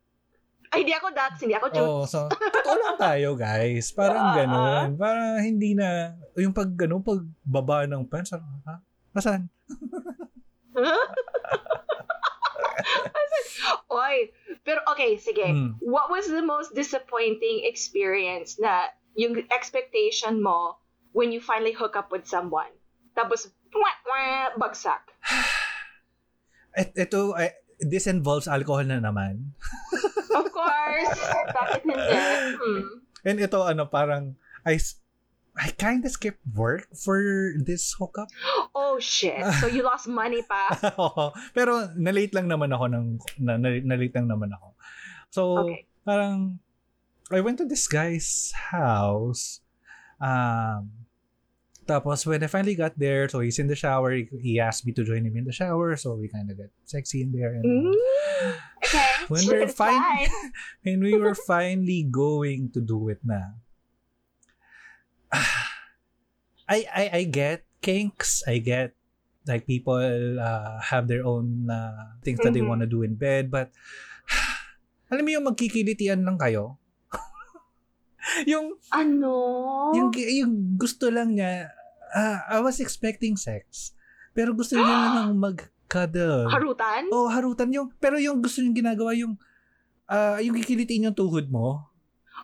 Ay, 0.69 0.85
hindi 0.85 0.93
ako 0.93 1.09
Dax, 1.17 1.41
hindi 1.41 1.57
ako 1.57 1.67
Chut. 1.73 1.89
Oo, 1.89 2.05
so, 2.05 2.29
totoo 2.29 2.77
lang 2.77 3.01
tayo, 3.01 3.33
guys. 3.39 3.89
Parang 3.97 4.37
ganun. 4.37 5.01
Parang 5.01 5.41
hindi 5.41 5.73
na, 5.73 6.13
yung 6.37 6.53
pag, 6.53 6.69
ano, 6.85 7.01
pag 7.01 7.25
baba 7.41 7.89
ng 7.89 8.05
pants, 8.05 8.37
ha? 8.37 8.77
Nasaan? 9.17 9.49
Oy. 13.89 14.29
Pero 14.63 14.85
okay, 14.93 15.17
sige. 15.17 15.49
Hmm. 15.49 15.81
What 15.81 16.13
was 16.13 16.29
the 16.29 16.45
most 16.45 16.77
disappointing 16.77 17.65
experience 17.65 18.61
na 18.61 18.93
yung 19.17 19.49
expectation 19.51 20.45
mo 20.45 20.77
when 21.17 21.33
you 21.33 21.41
finally 21.41 21.73
hook 21.73 21.97
up 21.97 22.13
with 22.13 22.29
someone? 22.29 22.69
Tapos, 23.17 23.49
wah, 23.73 23.97
wah, 24.05 24.53
bagsak. 24.61 25.01
Et, 26.79 26.95
ito, 26.95 27.35
eh, 27.35 27.59
this 27.81 28.07
involves 28.07 28.47
alcohol 28.47 28.85
na 28.85 28.99
naman. 28.99 29.55
Of 30.39 30.51
course. 30.53 31.19
Bakit 31.51 31.83
hindi? 31.83 32.19
Hmm. 32.59 32.83
And 33.25 33.37
ito, 33.41 33.59
ano, 33.65 33.87
parang, 33.87 34.39
I, 34.63 34.79
I 35.59 35.75
kind 35.75 36.05
of 36.07 36.13
skipped 36.15 36.45
work 36.55 36.87
for 36.95 37.19
this 37.59 37.97
hookup. 37.99 38.29
Oh, 38.75 39.01
shit. 39.03 39.43
So 39.59 39.67
you 39.67 39.83
lost 39.83 40.07
money 40.07 40.47
pa. 40.47 40.71
Oo. 41.03 41.35
Pero, 41.57 41.91
nalate 41.99 42.35
lang 42.35 42.47
naman 42.47 42.71
ako 42.71 42.87
ng, 42.93 43.07
na, 43.43 43.59
na, 43.59 43.75
nalate 43.83 44.15
lang 44.15 44.31
naman 44.31 44.55
ako. 44.55 44.69
So, 45.35 45.41
Okay. 45.67 45.87
parang, 46.07 46.63
I 47.35 47.41
went 47.43 47.59
to 47.59 47.67
this 47.67 47.91
guy's 47.91 48.55
house. 48.71 49.61
Um, 50.23 51.08
tapos, 51.89 52.29
when 52.29 52.45
I 52.45 52.53
finally 52.53 52.77
got 52.77 52.93
there, 52.95 53.25
so 53.27 53.41
he's 53.41 53.57
in 53.59 53.67
the 53.67 53.75
shower. 53.75 54.13
He, 54.13 54.61
asked 54.61 54.85
me 54.85 54.93
to 54.93 55.03
join 55.03 55.25
him 55.25 55.35
in 55.35 55.49
the 55.49 55.57
shower. 55.57 55.97
So, 55.97 56.15
we 56.15 56.29
kind 56.29 56.45
of 56.53 56.61
got 56.61 56.69
sexy 56.85 57.25
in 57.25 57.33
there. 57.33 57.57
And, 57.57 57.65
Mm. 57.65 57.97
Okay. 58.85 59.09
When 59.33 59.45
we're 59.49 59.67
fine- 59.67 60.29
and 60.85 61.01
we 61.09 61.17
were 61.17 61.35
finally 61.35 62.05
going 62.05 62.69
to 62.77 62.81
do 62.85 63.09
it 63.09 63.25
na. 63.25 63.57
I, 66.69 66.85
I, 66.93 67.05
I 67.13 67.23
get 67.25 67.65
kinks. 67.81 68.45
I 68.47 68.59
get 68.61 68.93
like 69.49 69.65
people 69.65 69.97
uh, 70.37 70.77
have 70.85 71.09
their 71.09 71.25
own 71.25 71.69
uh, 71.73 72.13
things 72.21 72.41
that 72.45 72.53
they 72.53 72.61
Mhm. 72.61 72.69
want 72.69 72.81
to 72.85 72.91
do 72.91 73.01
in 73.03 73.17
bed. 73.17 73.49
But, 73.51 73.73
alam 75.09 75.25
mo 75.25 75.31
yung 75.33 75.49
magkikilitian 75.49 76.21
lang 76.25 76.37
kayo? 76.37 76.77
yung, 78.53 78.77
Ano? 78.93 79.33
yung, 79.97 80.13
yung 80.13 80.77
gusto 80.77 81.09
lang 81.09 81.33
niya, 81.33 81.73
ah, 82.11 82.45
I 82.49 82.59
was 82.59 82.79
expecting 82.79 83.35
sex. 83.35 83.93
Pero 84.33 84.53
gusto 84.53 84.75
niya 84.75 84.85
na 84.87 85.11
lang 85.19 85.37
mag-cuddle. 85.37 86.47
Harutan? 86.47 87.09
Oh, 87.11 87.27
harutan 87.27 87.69
yung, 87.71 87.91
pero 87.97 88.17
yung 88.17 88.39
gusto 88.39 88.61
yung 88.61 88.73
ginagawa 88.73 89.13
yung, 89.13 89.35
ah, 90.07 90.39
yung 90.39 90.55
kikilitin 90.55 91.11
yung 91.11 91.17
tuhod 91.17 91.49
mo, 91.49 91.85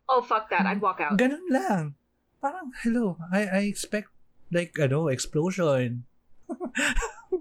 Oh, 0.05 0.21
fuck 0.21 0.51
that. 0.51 0.67
I'd 0.67 0.83
walk 0.83 0.99
out. 1.01 1.15
ganun 1.17 1.47
lang. 1.49 1.95
Parang, 2.43 2.75
hello, 2.83 3.15
I, 3.33 3.47
I 3.47 3.71
expect, 3.71 4.11
like, 4.51 4.75
ano, 4.77 5.07
explosion. 5.09 6.03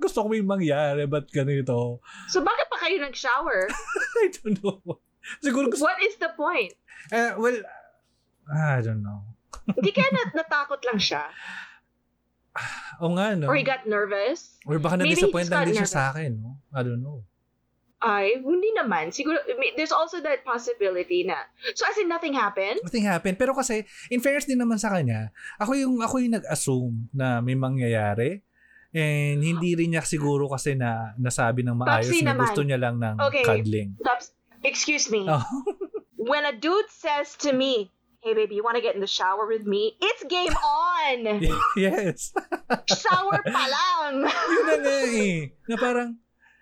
gusto 0.04 0.24
ko 0.24 0.28
may 0.30 0.40
mangyari, 0.40 1.04
but 1.04 1.28
ganito? 1.28 2.00
So, 2.30 2.40
bakit 2.40 2.70
pa 2.70 2.78
kayo 2.80 3.02
nag-shower? 3.02 3.68
I 4.22 4.32
don't 4.32 4.62
know. 4.62 4.80
Siguro 5.42 5.68
gusto, 5.68 5.84
What 5.84 6.00
is 6.04 6.16
the 6.22 6.32
point? 6.38 6.72
eh, 7.12 7.34
well, 7.36 7.58
I 8.48 8.80
don't 8.80 9.02
know. 9.02 9.24
Hindi 9.66 9.92
kaya 9.92 10.08
nat- 10.16 10.36
natakot 10.38 10.80
lang 10.84 11.00
siya? 11.02 11.26
O 13.04 13.10
nga, 13.18 13.34
no? 13.34 13.50
Or 13.50 13.56
he 13.58 13.66
got 13.66 13.90
nervous? 13.90 14.56
Or 14.70 14.78
baka 14.78 15.02
na-disappoint 15.02 15.50
lang 15.50 15.66
din 15.66 15.76
siya 15.76 15.90
nervous. 15.90 15.98
sa 15.98 16.14
akin, 16.14 16.32
no? 16.38 16.62
I 16.70 16.82
don't 16.86 17.02
know. 17.02 17.26
Ay, 17.98 18.36
hindi 18.38 18.68
naman. 18.76 19.16
Siguro, 19.16 19.40
there's 19.80 19.96
also 19.96 20.20
that 20.20 20.44
possibility 20.44 21.24
na. 21.24 21.40
So, 21.72 21.88
as 21.88 21.96
in, 21.96 22.12
nothing 22.12 22.36
happened? 22.36 22.84
Nothing 22.84 23.08
happened. 23.08 23.40
Pero 23.40 23.56
kasi, 23.56 23.88
in 24.12 24.20
fairness 24.20 24.44
din 24.44 24.60
naman 24.60 24.76
sa 24.76 24.92
kanya, 24.92 25.32
ako 25.56 25.72
yung, 25.74 26.04
ako 26.04 26.20
yung 26.20 26.36
nag-assume 26.36 26.96
na 27.16 27.40
may 27.40 27.56
mangyayari. 27.56 28.44
And 28.92 29.42
hindi 29.42 29.74
rin 29.74 29.96
niya 29.96 30.04
siguro 30.06 30.46
kasi 30.46 30.76
na 30.78 31.16
nasabi 31.18 31.66
ng 31.66 31.74
maayos 31.74 32.12
Papsi 32.12 32.22
na 32.22 32.36
naman. 32.36 32.44
gusto 32.46 32.62
niya 32.62 32.78
lang 32.78 32.96
ng 33.02 33.16
Okay. 33.26 33.42
cuddling. 33.42 33.90
Tops, 34.04 34.36
excuse 34.62 35.10
me. 35.10 35.26
Oh. 35.26 35.42
When 36.30 36.46
a 36.46 36.54
dude 36.54 36.92
says 36.92 37.34
to 37.42 37.56
me, 37.56 37.90
hey, 38.24 38.34
baby, 38.34 38.56
you 38.56 38.64
want 38.64 38.80
to 38.80 38.82
get 38.82 38.96
in 38.96 39.04
the 39.04 39.10
shower 39.10 39.44
with 39.44 39.68
me? 39.68 40.00
It's 40.00 40.24
game 40.32 40.56
on! 40.56 41.44
yes. 41.76 42.32
shower 42.88 43.44
pa 43.44 43.64
lang! 43.68 44.24
Yun 44.56 44.64
na 44.64 44.76
nga 44.80 44.98
eh. 45.12 45.52
Na 45.68 45.76
parang, 45.76 46.10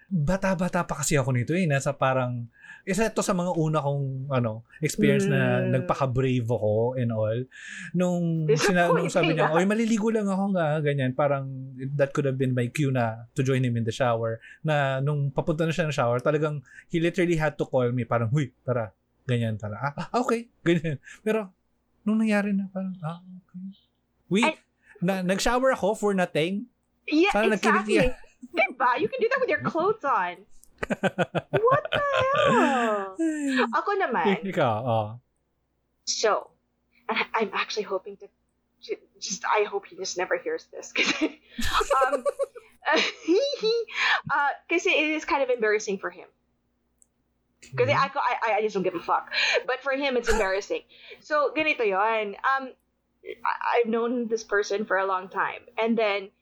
bata-bata 0.09 0.81
pa 0.83 1.05
kasi 1.05 1.21
ako 1.21 1.37
nito 1.37 1.53
eh. 1.53 1.69
Nasa 1.69 1.93
parang, 1.93 2.49
isa 2.81 3.05
ito 3.05 3.21
sa 3.21 3.37
mga 3.37 3.53
una 3.61 3.77
kong 3.77 4.33
ano, 4.33 4.65
experience 4.81 5.29
na 5.29 5.61
Mm. 5.61 5.69
nagpaka-brave 5.69 6.49
ako 6.49 6.97
and 6.97 7.13
all. 7.13 7.39
Nung, 7.93 8.49
sina, 8.57 8.89
nung 8.89 9.13
sabi 9.13 9.37
niya, 9.37 9.53
oy, 9.53 9.69
maliligo 9.69 10.09
lang 10.09 10.25
ako 10.25 10.57
nga, 10.57 10.81
ganyan. 10.81 11.13
Parang, 11.13 11.45
that 11.93 12.09
could 12.09 12.25
have 12.25 12.41
been 12.41 12.57
my 12.57 12.73
cue 12.73 12.89
na 12.89 13.29
to 13.37 13.45
join 13.45 13.61
him 13.61 13.77
in 13.77 13.85
the 13.85 13.93
shower. 13.93 14.41
Na 14.65 14.97
nung 14.97 15.29
papunta 15.29 15.69
na 15.69 15.71
siya 15.71 15.85
ng 15.85 15.93
shower, 15.93 16.17
talagang, 16.17 16.65
he 16.89 16.97
literally 16.97 17.37
had 17.37 17.53
to 17.53 17.69
call 17.69 17.85
me. 17.93 18.01
Parang, 18.01 18.33
huy, 18.33 18.49
tara. 18.65 18.89
Ganyan, 19.27 19.59
tara. 19.59 19.77
Ah, 19.77 19.93
ah, 19.97 20.07
okay. 20.21 20.49
Ganyan. 20.67 20.97
Pero, 21.21 21.49
nung 22.05 22.17
nangyari 22.17 22.53
na, 22.53 22.67
parang, 22.73 22.95
ah, 23.05 23.21
okay. 23.21 24.45
I- 24.47 24.59
na, 25.01 25.21
nag-shower 25.25 25.73
ako 25.73 25.97
for 25.97 26.13
nothing. 26.13 26.69
Yeah, 27.09 27.33
Parang 27.33 27.53
exactly. 27.53 28.13
Diba? 28.57 28.89
You 28.97 29.09
can 29.09 29.19
do 29.21 29.29
that 29.29 29.39
with 29.41 29.49
your 29.49 29.61
clothes 29.65 30.05
on. 30.05 30.45
What 30.89 31.83
the 31.93 32.01
hell? 32.49 33.13
Ako 33.77 33.89
naman, 34.01 34.41
Ikaw, 34.41 34.75
oh. 34.81 35.07
so, 36.05 36.49
I'm 37.09 37.53
actually 37.53 37.85
hoping 37.85 38.17
to, 38.17 38.25
to 38.89 38.95
just, 39.19 39.45
I 39.45 39.65
hope 39.69 39.85
he 39.85 39.95
just 39.95 40.17
never 40.17 40.37
hears 40.37 40.65
this. 40.73 40.89
Kasi, 40.93 41.37
um, 42.01 42.23
uh, 42.89 44.51
kasi 44.69 44.89
it 44.89 45.09
is 45.13 45.25
kind 45.25 45.43
of 45.43 45.49
embarrassing 45.49 45.97
for 45.97 46.09
him. 46.09 46.27
Kasi 47.61 47.93
Mm-hmm. 47.93 48.05
ako, 48.09 48.17
I, 48.19 48.57
I 48.57 48.61
just 48.65 48.73
don't 48.73 48.83
give 48.83 48.97
a 48.97 49.03
fuck. 49.05 49.29
But 49.69 49.85
for 49.85 49.93
him, 49.93 50.17
it's 50.17 50.29
embarrassing. 50.29 50.81
So, 51.21 51.53
ganito 51.55 51.85
yon. 51.85 52.33
Um, 52.41 52.73
I- 53.21 53.61
I've 53.77 53.89
known 53.89 54.27
this 54.27 54.43
person 54.43 54.85
for 54.85 54.97
a 54.97 55.05
long 55.05 55.29
time. 55.29 55.61
And 55.77 55.93
then, 55.97 56.33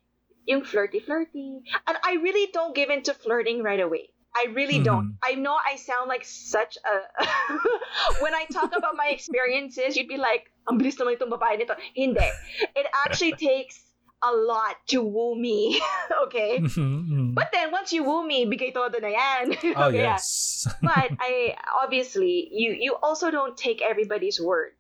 yung 0.48 0.64
flirty-flirty. 0.64 1.62
And 1.86 1.96
I 2.02 2.18
really 2.24 2.48
don't 2.56 2.74
give 2.74 2.90
into 2.90 3.14
flirting 3.14 3.62
right 3.62 3.80
away. 3.84 4.10
I 4.32 4.54
really 4.54 4.80
don't. 4.80 5.18
I 5.26 5.34
know 5.36 5.58
I 5.58 5.76
sound 5.76 6.08
like 6.08 6.24
such 6.24 6.78
a... 6.78 6.96
when 8.22 8.34
I 8.34 8.46
talk 8.54 8.72
about 8.78 8.96
my 8.96 9.10
experiences, 9.10 9.98
you'd 9.98 10.08
be 10.08 10.18
like, 10.22 10.54
ang 10.70 10.78
bilis 10.78 11.02
naman 11.02 11.18
itong 11.18 11.34
babae 11.34 11.58
nito. 11.58 11.74
Hindi. 11.98 12.30
It 12.78 12.88
actually 12.94 13.34
takes 13.42 13.89
a 14.22 14.32
lot 14.36 14.76
to 14.92 15.00
woo 15.02 15.32
me. 15.36 15.80
okay? 16.28 16.60
Mhm, 16.64 17.08
mhm. 17.08 17.28
But 17.36 17.50
then, 17.56 17.72
once 17.72 17.94
you 17.96 18.04
woo 18.04 18.28
me, 18.28 18.44
bigay 18.46 18.74
todo 18.76 19.00
na 19.00 19.08
yan. 19.08 19.56
oh, 19.80 19.88
Okay, 19.90 20.04
yeah 20.04 20.20
yes. 20.20 20.68
but 20.84 21.16
I 21.20 21.56
obviously 21.84 22.52
you 22.52 22.76
you 22.76 22.96
also 23.00 23.32
don't 23.32 23.56
take 23.56 23.80
everybody's 23.82 24.36
word. 24.42 24.76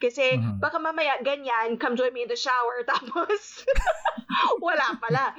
Kasi 0.00 0.40
Mhm. 0.40 0.58
baka 0.64 0.80
mamaya 0.80 1.20
ganyan, 1.22 1.76
come 1.78 1.94
join 1.94 2.10
me 2.16 2.24
in 2.24 2.30
the 2.32 2.38
shower 2.40 2.82
tapos 2.88 3.62
wala 4.64 4.96
pala. 4.98 5.36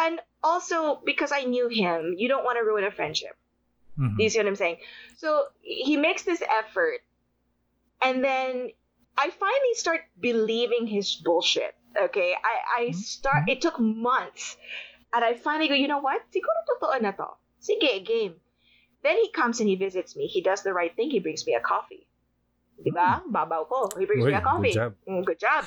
And 0.00 0.18
also 0.42 0.98
because 1.04 1.30
I 1.30 1.44
knew 1.44 1.68
him, 1.68 2.14
you 2.16 2.26
don't 2.28 2.42
want 2.42 2.56
to 2.58 2.64
ruin 2.64 2.84
a 2.84 2.90
friendship. 2.90 3.36
Mhm. 4.00 4.16
Do 4.16 4.24
you 4.24 4.30
see 4.32 4.38
what 4.40 4.48
I'm 4.48 4.56
saying? 4.56 4.78
So 5.20 5.52
he 5.60 5.96
makes 6.00 6.22
this 6.24 6.40
effort 6.40 7.04
and 8.00 8.24
then 8.24 8.70
I 9.18 9.30
finally 9.30 9.74
start 9.74 10.06
believing 10.18 10.86
his 10.86 11.14
bullshit. 11.14 11.74
Okay? 11.98 12.34
I 12.34 12.54
I 12.82 12.90
start 12.92 13.48
it 13.48 13.60
took 13.60 13.78
months. 13.78 14.56
And 15.14 15.24
I 15.24 15.34
finally 15.34 15.68
go, 15.68 15.74
you 15.74 15.88
know 15.88 16.00
what? 16.00 16.20
Siguro 16.28 16.60
totoo 16.68 17.00
na 17.00 17.12
to. 17.12 17.32
Sige, 17.64 18.04
game. 18.04 18.36
Then 19.02 19.16
he 19.16 19.30
comes 19.32 19.60
and 19.60 19.68
he 19.68 19.76
visits 19.76 20.16
me. 20.16 20.26
He 20.26 20.42
does 20.42 20.62
the 20.62 20.72
right 20.72 20.94
thing. 20.94 21.10
He 21.10 21.20
brings 21.20 21.46
me 21.46 21.54
a 21.54 21.60
coffee. 21.60 22.06
Diba? 22.78 23.22
Babaw 23.26 23.68
ko. 23.68 23.88
He 23.98 24.04
brings 24.06 24.26
me 24.26 24.34
a 24.34 24.40
coffee. 24.40 24.74
good 24.74 24.74
job. 24.74 24.94
Mm, 25.08 25.24
good 25.24 25.40
job. 25.40 25.64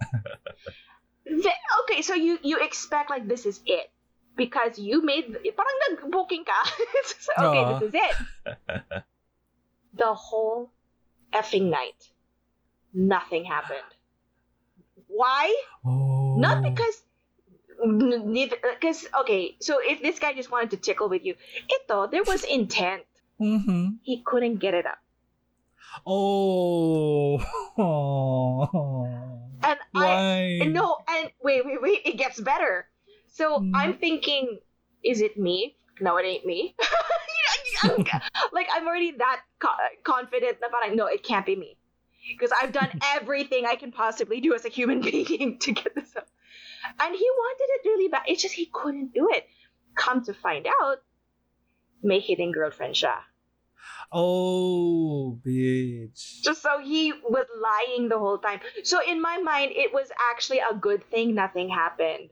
Then- 1.26 1.62
okay, 1.82 2.02
so 2.02 2.14
you 2.14 2.38
you 2.42 2.62
expect 2.62 3.10
like 3.10 3.26
this 3.26 3.44
is 3.44 3.60
it. 3.66 3.90
Because 4.36 4.78
you 4.78 5.00
made, 5.00 5.32
parang 5.32 5.76
nag-booking 5.88 6.44
ka. 6.44 6.60
So, 7.24 7.32
okay, 7.40 7.62
Aw. 7.64 7.68
this 7.72 7.88
is 7.88 7.94
it. 7.96 8.14
The 9.96 10.12
whole 10.12 10.76
effing 11.32 11.72
night, 11.72 11.96
nothing 12.92 13.48
happened. 13.48 13.95
Why? 15.16 15.48
Oh. 15.84 16.36
Not 16.36 16.60
because 16.62 17.00
because 18.76 19.04
okay, 19.24 19.56
so 19.60 19.80
if 19.80 20.00
this 20.04 20.18
guy 20.20 20.32
just 20.36 20.50
wanted 20.52 20.70
to 20.72 20.76
tickle 20.76 21.08
with 21.08 21.24
you, 21.24 21.34
ito 21.72 22.06
there 22.12 22.24
was 22.24 22.44
intent. 22.44 23.04
Mhm. 23.40 23.96
He 24.04 24.20
couldn't 24.24 24.56
get 24.60 24.72
it 24.76 24.84
up, 24.88 25.00
Oh. 26.04 27.40
and 29.62 29.78
I 29.94 30.60
no, 30.68 30.96
and 31.08 31.30
wait, 31.42 31.64
wait, 31.64 31.80
wait, 31.82 32.00
it 32.04 32.16
gets 32.16 32.40
better. 32.40 32.88
So 33.28 33.60
Mm. 33.60 33.72
I'm 33.74 33.94
thinking, 34.00 34.58
is 35.04 35.20
it 35.20 35.36
me? 35.36 35.76
No, 36.00 36.16
it 36.16 36.24
ain't 36.24 36.44
me. 36.48 36.74
I'm, 37.84 38.04
like 38.56 38.68
I'm 38.72 38.86
already 38.88 39.12
that 39.20 39.40
co- 39.60 39.76
confident 40.04 40.60
that 40.60 40.70
parang, 40.72 40.96
no, 40.96 41.06
it 41.06 41.22
can't 41.22 41.44
be 41.44 41.56
me. 41.56 41.76
Because 42.28 42.52
I've 42.60 42.72
done 42.72 42.90
everything 43.14 43.66
I 43.66 43.76
can 43.76 43.92
possibly 43.92 44.40
do 44.40 44.54
as 44.54 44.64
a 44.64 44.68
human 44.68 45.00
being 45.10 45.58
to 45.60 45.72
get 45.72 45.94
this 45.94 46.14
up. 46.16 46.28
And 47.00 47.14
he 47.14 47.28
wanted 47.36 47.64
it 47.68 47.88
really 47.88 48.08
bad. 48.08 48.22
It's 48.26 48.42
just 48.42 48.54
he 48.54 48.66
couldn't 48.72 49.12
do 49.12 49.28
it. 49.30 49.46
Come 49.94 50.24
to 50.24 50.34
find 50.34 50.66
out, 50.66 50.98
may 52.02 52.20
hidden 52.20 52.52
girlfriend 52.52 52.94
siya. 52.94 53.16
Oh, 54.12 55.38
bitch. 55.44 56.42
Just 56.42 56.62
so 56.62 56.78
he 56.78 57.12
was 57.12 57.46
lying 57.60 58.08
the 58.08 58.18
whole 58.18 58.38
time. 58.38 58.60
So 58.84 59.00
in 59.06 59.20
my 59.20 59.38
mind, 59.38 59.72
it 59.74 59.92
was 59.92 60.08
actually 60.32 60.60
a 60.60 60.74
good 60.74 61.04
thing 61.10 61.34
nothing 61.34 61.68
happened. 61.68 62.30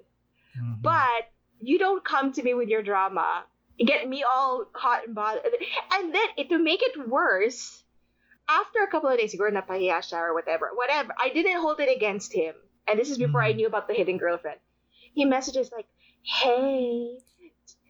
Mhm. 0.57 0.83
But 0.83 1.31
you 1.61 1.79
don't 1.79 2.05
come 2.05 2.33
to 2.33 2.43
me 2.43 2.55
with 2.55 2.69
your 2.69 2.83
drama, 2.83 3.45
get 3.79 4.09
me 4.09 4.23
all 4.23 4.67
hot 4.75 5.07
and 5.07 5.15
bothered, 5.15 5.45
and 5.93 6.15
then 6.15 6.29
it, 6.37 6.49
to 6.51 6.59
make 6.59 6.83
it 6.83 7.09
worse, 7.09 7.83
after 8.49 8.83
a 8.83 8.91
couple 8.91 9.09
of 9.09 9.19
days, 9.19 9.35
siguro 9.35 9.51
napahiya 9.53 9.99
siya 10.05 10.21
or 10.21 10.35
whatever, 10.35 10.71
whatever. 10.75 11.15
I 11.21 11.31
didn't 11.31 11.61
hold 11.61 11.81
it 11.81 11.89
against 11.95 12.33
him, 12.33 12.55
and 12.87 12.99
this 12.99 13.11
is 13.11 13.19
before 13.19 13.43
I 13.43 13.53
Mhm. 13.53 13.57
knew 13.57 13.67
about 13.67 13.89
the 13.89 13.95
hidden 13.95 14.19
girlfriend. 14.19 14.61
He 15.15 15.25
messages 15.25 15.71
like, 15.73 15.87
"Hey, 16.23 17.19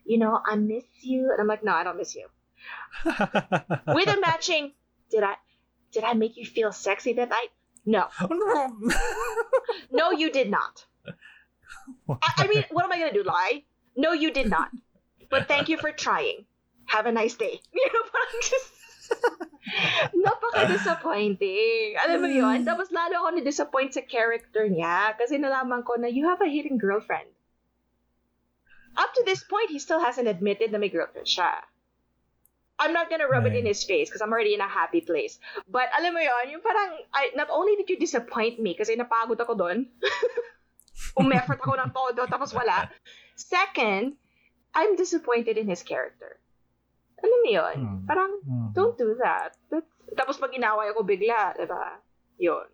you 0.05 0.19
know, 0.19 0.38
I 0.45 0.57
miss 0.57 0.85
you," 1.03 1.31
and 1.33 1.40
I'm 1.40 1.47
like, 1.49 1.64
"No, 1.64 1.73
I 1.73 1.83
don't 1.85 1.97
miss 1.97 2.14
you." 2.14 2.29
With 3.05 4.09
a 4.09 4.19
matching, 4.21 4.73
did 5.11 5.23
I, 5.23 5.35
did 5.93 6.05
I 6.05 6.14
make 6.14 6.37
you 6.37 6.45
feel 6.47 6.73
sexy 6.73 7.12
that 7.14 7.29
night? 7.29 7.51
No, 7.87 8.09
no, 9.90 10.11
you 10.12 10.31
did 10.31 10.51
not. 10.51 10.87
I, 12.09 12.33
I 12.38 12.47
mean, 12.47 12.64
what 12.71 12.85
am 12.85 12.93
I 12.93 12.99
gonna 12.99 13.12
do? 13.12 13.23
Lie? 13.23 13.64
No, 13.97 14.12
you 14.12 14.31
did 14.33 14.49
not. 14.49 14.71
But 15.31 15.49
thank 15.49 15.69
you 15.69 15.77
for 15.77 15.93
trying. 15.93 16.47
Have 16.87 17.07
a 17.07 17.12
nice 17.12 17.35
day. 17.35 17.61
You 17.73 17.87
know, 17.93 18.01
what 18.11 18.23
I'm 18.33 18.40
just... 18.40 18.71
Napaka-disappointing. 20.25 21.97
Alam 21.99 22.19
mo 22.21 22.29
yun? 22.31 22.59
Tapos 22.62 22.93
lalo 22.93 23.25
ako 23.25 23.29
na-disappoint 23.38 23.93
sa 23.95 24.03
character 24.05 24.69
niya 24.69 25.17
kasi 25.19 25.37
nalaman 25.40 25.83
ko 25.83 25.97
na 25.99 26.09
you 26.09 26.29
have 26.29 26.40
a 26.40 26.49
hidden 26.49 26.79
girlfriend. 26.79 27.29
Up 28.95 29.11
to 29.11 29.23
this 29.27 29.43
point, 29.43 29.75
he 29.75 29.83
still 29.83 29.99
hasn't 29.99 30.31
admitted 30.31 30.71
na 30.71 30.79
may 30.79 30.88
girlfriend 30.88 31.27
siya. 31.27 31.67
I'm 32.79 32.93
not 32.95 33.11
gonna 33.11 33.31
rub 33.31 33.47
it 33.47 33.55
in 33.55 33.62
Right. 33.62 33.71
his 33.71 33.87
face 33.87 34.11
because 34.11 34.23
I'm 34.23 34.35
already 34.35 34.55
in 34.55 34.62
a 34.62 34.71
happy 34.71 35.01
place. 35.01 35.38
But 35.71 35.90
alam 35.95 36.14
mo 36.14 36.23
yun, 36.23 36.59
yung 36.59 36.62
parang, 36.62 36.99
I, 37.14 37.31
not 37.38 37.51
only 37.51 37.75
did 37.79 37.90
you 37.90 37.99
disappoint 37.99 38.59
me 38.59 38.75
kasi 38.75 38.99
napagod 38.99 39.38
ako 39.38 39.55
doon, 39.55 39.87
umeffort 41.19 41.62
ako 41.62 41.75
ng 41.79 41.90
todo, 41.95 42.27
tapos 42.27 42.51
wala. 42.51 42.90
Second, 43.38 44.19
I'm 44.75 44.99
disappointed 44.99 45.55
in 45.59 45.71
his 45.71 45.83
character. 45.87 46.38
Alam 47.20 47.38
mo 47.40 47.48
yun? 47.48 47.77
Hmm. 47.77 48.00
Parang, 48.05 48.33
Mhm. 48.40 48.68
don't 48.72 48.96
do 48.96 49.14
that. 49.16 49.55
That's, 49.68 49.87
tapos 50.12 50.37
pag 50.37 50.50
inaway 50.50 50.90
ako 50.90 51.03
bigla, 51.03 51.55
diba? 51.55 51.98
Yun. 52.37 52.66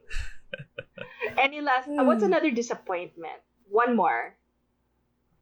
Any 1.45 1.61
last, 1.61 1.87
uh, 1.87 2.03
what's 2.03 2.23
Hmm. 2.23 2.33
another 2.33 2.51
disappointment? 2.51 3.41
One 3.69 3.95
more. 3.95 4.35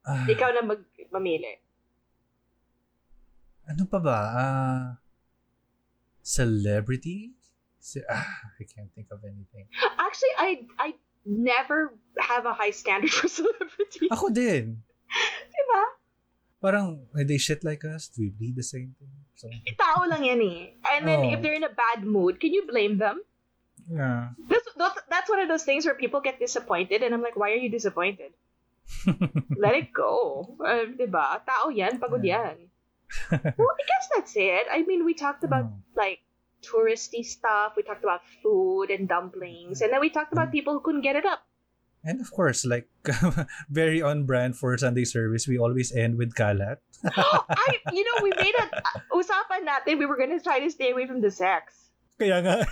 Ah, 0.03 0.25
Ikaw 0.25 0.49
na 0.53 0.61
mag, 0.63 0.81
mamili. 1.09 1.57
ano 3.65 3.85
pa 3.85 4.01
ba? 4.01 4.17
Ah, 4.33 4.85
celebrity? 6.21 7.33
Si- 7.79 8.03
ah, 8.05 8.25
I 8.59 8.63
can't 8.65 8.89
think 8.93 9.07
of 9.11 9.21
anything. 9.23 9.69
Actually, 9.97 10.35
I, 10.37 10.49
I 10.77 10.87
never 11.25 11.93
have 12.19 12.45
a 12.45 12.53
high 12.53 12.71
standard 12.71 13.11
for 13.17 13.27
celebrity. 13.27 14.09
Ako 14.11 14.29
din. 14.29 14.81
Diba? 15.49 15.83
Parang 16.61 17.07
they 17.15 17.37
shit 17.39 17.63
like 17.63 17.83
us, 17.83 18.07
Do 18.07 18.23
we 18.23 18.29
bleed 18.29 18.55
the 18.55 18.63
same 18.63 18.95
thing. 18.99 19.11
So, 19.35 19.47
Tao 19.79 20.03
lang 20.05 20.23
yan 20.27 20.41
eh. 20.43 20.75
And 20.95 21.07
then 21.07 21.19
Oh. 21.23 21.31
if 21.33 21.39
they're 21.41 21.55
in 21.55 21.63
a 21.63 21.71
bad 21.71 22.03
mood, 22.03 22.39
can 22.39 22.51
you 22.51 22.67
blame 22.67 22.99
them? 22.99 23.23
yeah. 23.89 24.35
That's, 24.51 24.67
that's, 24.77 24.99
that's 25.09 25.29
one 25.31 25.39
of 25.39 25.47
those 25.47 25.63
things 25.63 25.85
where 25.87 25.95
people 25.95 26.19
get 26.21 26.37
disappointed 26.37 27.01
and 27.01 27.15
I'm 27.15 27.23
like, 27.23 27.39
why 27.39 27.51
are 27.55 27.61
you 27.63 27.71
disappointed? 27.71 28.35
Let 29.57 29.75
it 29.75 29.93
go. 29.93 30.55
Uh, 30.59 30.91
diba? 30.93 31.41
Tao 31.47 31.69
yan, 31.71 31.97
pagod 31.99 32.21
Yeah. 32.21 32.53
yan. 32.53 32.57
well, 33.57 33.73
I 33.73 33.83
guess 33.87 34.05
that's 34.13 34.33
it. 34.35 34.67
I 34.69 34.83
mean, 34.83 35.05
we 35.05 35.13
talked 35.17 35.43
about 35.47 35.65
Mm. 35.65 35.81
like 35.97 36.19
touristy 36.61 37.23
stuff. 37.25 37.73
We 37.79 37.81
talked 37.81 38.03
about 38.03 38.21
food 38.43 38.91
and 38.93 39.07
dumplings, 39.07 39.81
and 39.81 39.89
then 39.89 40.01
we 40.03 40.09
talked 40.13 40.29
Mm. 40.29 40.37
about 40.37 40.51
people 40.53 40.73
who 40.77 40.83
couldn't 40.85 41.01
get 41.07 41.15
it 41.15 41.25
up. 41.25 41.41
And 42.03 42.21
of 42.21 42.31
course, 42.31 42.63
like 42.63 42.87
very 43.69 44.01
on 44.01 44.23
brand 44.23 44.55
for 44.55 44.77
Sunday 44.77 45.03
service, 45.03 45.47
we 45.47 45.59
always 45.59 45.91
end 45.91 46.15
with 46.17 46.33
kalat. 46.35 46.79
Oh, 47.15 47.45
I, 47.47 47.79
you 47.95 48.03
know, 48.03 48.17
we 48.23 48.31
made 48.35 48.55
a 48.59 48.67
usapan 49.15 49.63
natin. 49.63 49.99
We 49.99 50.05
were 50.07 50.19
gonna 50.19 50.39
try 50.39 50.59
to 50.59 50.67
stay 50.67 50.91
away 50.91 51.07
from 51.07 51.19
the 51.23 51.31
sex. 51.31 51.91
Kaya 52.19 52.43
nga, 52.43 52.67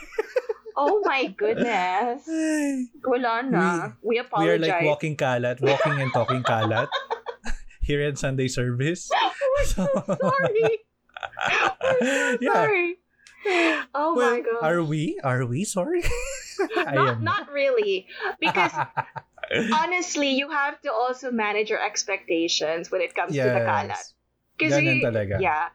Oh 0.78 1.02
my 1.08 1.32
goodness. 1.32 2.28
Wala 3.08 3.42
na. 3.48 3.96
We, 4.04 4.20
we 4.22 4.46
are 4.52 4.60
like 4.60 4.84
walking 4.84 5.16
kalat, 5.18 5.58
walking 5.64 5.98
and 5.98 6.12
talking 6.14 6.44
kalat 6.44 6.88
here 7.82 8.04
at 8.04 8.20
Sunday 8.20 8.48
service. 8.48 9.10
We're 9.10 9.66
so 9.66 9.88
sorry. 10.06 10.86
We're 11.82 12.00
so 12.04 12.38
Yeah. 12.44 12.54
sorry. 12.54 13.00
Oh 13.96 14.12
well, 14.14 14.32
my 14.36 14.40
god. 14.44 14.60
are 14.62 14.84
we? 14.84 15.18
Are 15.24 15.46
we 15.48 15.64
sorry? 15.64 16.04
Not, 16.92 17.22
not 17.22 17.52
really. 17.52 18.08
Because 18.40 18.80
honestly, 19.72 20.30
you 20.30 20.50
have 20.50 20.82
to 20.82 20.92
also 20.92 21.32
manage 21.32 21.70
your 21.70 21.84
expectations 21.84 22.92
when 22.92 23.02
it 23.02 23.16
comes 23.16 23.40
to 23.40 23.50
the 23.52 23.60
kalat. 23.62 23.90
yes. 23.90 24.14
Ganun 24.60 25.02
yeah. 25.36 25.70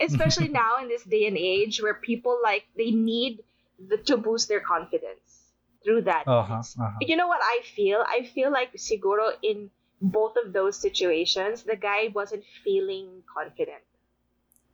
Especially 0.00 0.48
now 0.48 0.76
in 0.80 0.88
this 0.88 1.04
day 1.04 1.26
and 1.26 1.36
age 1.36 1.82
where 1.82 1.94
people 1.94 2.38
like, 2.42 2.64
they 2.76 2.90
need 2.90 3.42
the, 3.78 3.96
to 3.98 4.16
boost 4.16 4.48
their 4.48 4.60
confidence 4.60 5.52
through 5.84 6.02
that. 6.02 6.24
Uh-huh, 6.26 6.54
uh-huh. 6.54 6.98
You 7.00 7.16
know 7.16 7.28
what 7.28 7.40
I 7.42 7.62
feel? 7.64 8.04
I 8.06 8.24
feel 8.34 8.50
like 8.52 8.72
siguro 8.74 9.32
in 9.42 9.70
both 10.00 10.36
of 10.36 10.52
those 10.52 10.78
situations, 10.78 11.62
the 11.64 11.76
guy 11.76 12.08
wasn't 12.14 12.44
feeling 12.64 13.22
confident. 13.32 13.82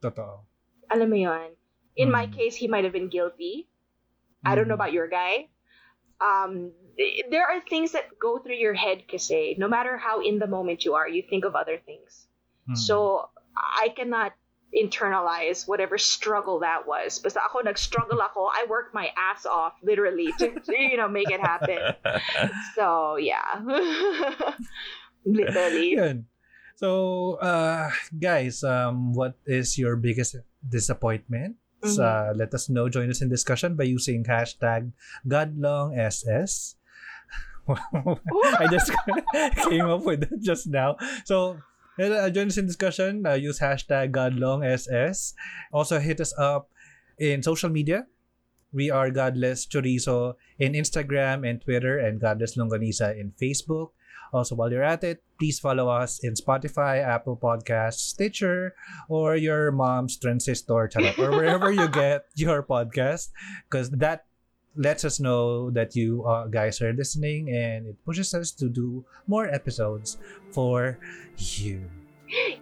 Totoo. 0.01 0.45
Alam 0.91 1.11
mo 1.11 1.17
yun? 1.17 1.51
In 1.97 2.11
my 2.11 2.27
Mm. 2.27 2.33
case, 2.37 2.57
he 2.57 2.69
might 2.69 2.85
have 2.85 2.93
been 2.93 3.09
guilty. 3.09 3.69
I 4.45 4.55
don't 4.55 4.69
know 4.69 4.75
Mm. 4.75 4.81
about 4.81 4.93
your 4.93 5.09
guy. 5.09 5.49
Um, 6.21 6.73
there 7.31 7.47
are 7.47 7.61
things 7.61 7.93
that 7.93 8.19
go 8.19 8.39
through 8.39 8.57
your 8.57 8.75
head 8.75 9.05
kasi 9.11 9.57
no 9.59 9.69
matter 9.69 9.97
how 9.97 10.23
in 10.23 10.39
the 10.39 10.47
moment 10.47 10.85
you 10.85 10.95
are, 10.95 11.09
you 11.09 11.23
think 11.23 11.45
of 11.45 11.55
other 11.55 11.79
things. 11.85 12.27
Mm. 12.71 12.79
So 12.79 13.29
I 13.55 13.89
cannot 13.95 14.33
internalize 14.75 15.67
whatever 15.69 15.99
struggle 15.99 16.61
that 16.61 16.87
was. 16.87 17.19
Basta 17.19 17.39
ako 17.43 17.63
nag-struggle 17.63 18.19
ako, 18.19 18.51
I 18.51 18.67
worked 18.69 18.95
my 18.95 19.11
ass 19.15 19.47
off 19.47 19.75
literally 19.83 20.35
to, 20.39 20.51
to 20.51 20.73
you 20.75 20.97
know 20.97 21.09
make 21.09 21.31
it 21.31 21.41
happen. 21.41 21.95
So 22.75 23.17
yeah. 23.17 23.63
literally. 25.25 25.95
Yun. 25.95 26.27
So, 26.75 27.39
uh, 27.39 27.91
guys, 28.19 28.67
um, 28.67 29.15
what 29.15 29.39
is 29.47 29.79
your 29.79 29.95
biggest 29.95 30.37
disappointment? 30.67 31.57
Mm-hmm. 31.85 32.01
Uh, 32.01 32.33
let 32.35 32.55
us 32.55 32.69
know. 32.69 32.89
Join 32.89 33.11
us 33.11 33.21
in 33.21 33.29
discussion 33.29 33.77
by 33.77 33.85
using 33.85 34.25
hashtag 34.25 34.93
GodlongSS. 35.29 36.75
I 37.69 38.67
just 38.69 38.93
came 39.69 39.89
up 39.89 40.05
with 40.05 40.29
that 40.29 40.41
just 40.41 40.67
now. 40.67 40.97
So, 41.25 41.59
uh, 42.01 42.31
join 42.31 42.49
us 42.49 42.57
in 42.57 42.67
discussion. 42.67 43.25
Uh, 43.25 43.35
use 43.37 43.61
hashtag 43.61 44.13
GodlongSS. 44.13 45.35
Also, 45.73 46.01
hit 46.01 46.21
us 46.21 46.33
up 46.39 46.71
in 47.19 47.43
social 47.43 47.71
media. 47.71 48.07
We 48.73 48.91
are 48.91 49.11
Godless 49.11 49.67
Chorizo 49.67 50.35
in 50.59 50.73
Instagram 50.73 51.49
and 51.49 51.63
Twitter, 51.63 51.99
and 51.99 52.21
Godless 52.21 52.57
Longganisa 52.57 53.15
in 53.15 53.33
Facebook. 53.41 53.95
Also, 54.33 54.57
while 54.57 54.73
you're 54.73 54.83
at 54.83 55.05
it, 55.05 55.23
please 55.39 55.59
follow 55.59 55.89
us 55.89 56.21
in 56.23 56.35
Spotify, 56.35 57.03
Apple 57.03 57.37
Podcasts, 57.37 58.15
Stitcher, 58.15 58.75
or 59.09 59.37
your 59.37 59.73
mom's 59.73 60.17
transistor, 60.17 60.89
charot, 60.89 61.19
or 61.19 61.31
wherever 61.31 61.71
you 61.71 61.89
get 61.89 62.27
your 62.35 62.63
podcast, 62.63 63.31
because 63.69 63.91
that 63.91 64.27
lets 64.77 65.05
us 65.05 65.21
know 65.21 65.71
that 65.71 65.95
you 65.95 66.25
uh, 66.25 66.47
guys 66.47 66.83
are 66.83 66.93
listening 66.93 67.49
and 67.51 67.87
it 67.87 67.97
pushes 68.05 68.35
us 68.35 68.51
to 68.51 68.69
do 68.69 69.05
more 69.27 69.47
episodes 69.47 70.19
for 70.51 70.99
you. 71.39 71.83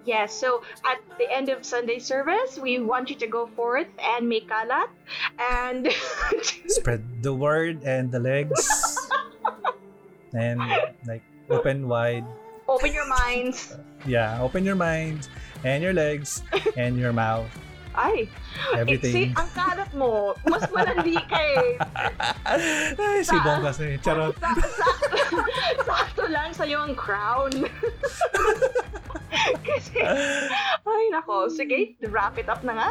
Yes, 0.04 0.35
so 0.35 0.62
at 0.85 1.00
the 1.16 1.30
end 1.32 1.48
of 1.48 1.64
Sunday 1.64 1.98
service, 1.98 2.58
we 2.58 2.78
want 2.78 3.08
you 3.08 3.16
to 3.16 3.26
go 3.26 3.46
forth 3.46 3.88
and 3.96 4.28
make 4.28 4.48
kalat 4.48 4.90
and 5.38 5.88
Spread 6.68 7.00
the 7.22 7.32
word 7.32 7.80
and 7.85 8.12
the 8.12 8.18
legs, 8.18 8.61
and 10.35 10.61
like 11.06 11.22
open 11.48 11.88
wide. 11.88 12.26
Open 12.82 12.94
your 12.94 13.06
minds. 13.06 13.76
Yeah, 14.06 14.42
open 14.42 14.64
your 14.64 14.74
mind 14.74 15.28
and 15.62 15.82
your 15.82 15.92
legs 15.94 16.42
and 16.76 16.98
your 16.98 17.12
mouth. 17.12 17.46
Ay, 17.94 18.24
eh, 18.72 18.80
Everything. 18.80 19.12
see, 19.12 19.26
ang 19.36 19.52
kalat 19.52 19.92
mo, 19.92 20.32
mas 20.48 20.64
malandi 20.72 21.12
ka 21.28 21.36
eh. 21.36 21.76
Ay, 23.04 23.20
si 23.20 23.36
Bong 23.44 23.60
kasi. 23.60 24.00
Charot. 24.00 24.32
Sa, 24.40 24.48
sa, 24.56 24.88
sakto 25.84 26.24
lang 26.32 26.56
sa'yo 26.56 26.88
ang 26.88 26.96
crown. 26.96 27.52
Kasi, 29.64 29.96
ay 29.98 31.04
nako, 31.10 31.48
sige, 31.48 31.96
wrap 32.12 32.36
it 32.36 32.46
up 32.52 32.60
na 32.62 32.76
nga. 32.76 32.88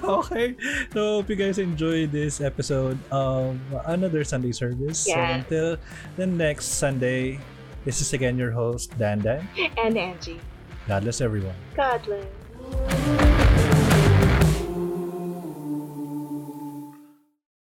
okay. 0.00 0.56
So, 0.90 1.20
hope 1.20 1.28
you 1.28 1.36
guys 1.36 1.60
enjoyed 1.60 2.10
this 2.10 2.40
episode 2.40 2.96
of 3.12 3.54
another 3.86 4.24
Sunday 4.24 4.52
service. 4.52 5.04
So, 5.06 5.12
Yes. 5.14 5.44
until 5.44 5.68
the 6.16 6.26
next 6.26 6.80
Sunday, 6.80 7.38
this 7.88 8.02
is 8.02 8.12
again 8.12 8.36
your 8.36 8.50
host, 8.50 8.92
Dandan. 8.98 9.48
And 9.78 9.96
Angie, 9.96 10.38
God 10.86 11.04
bless 11.04 11.22
everyone. 11.22 11.54
God 11.74 12.02
bless. 12.04 13.27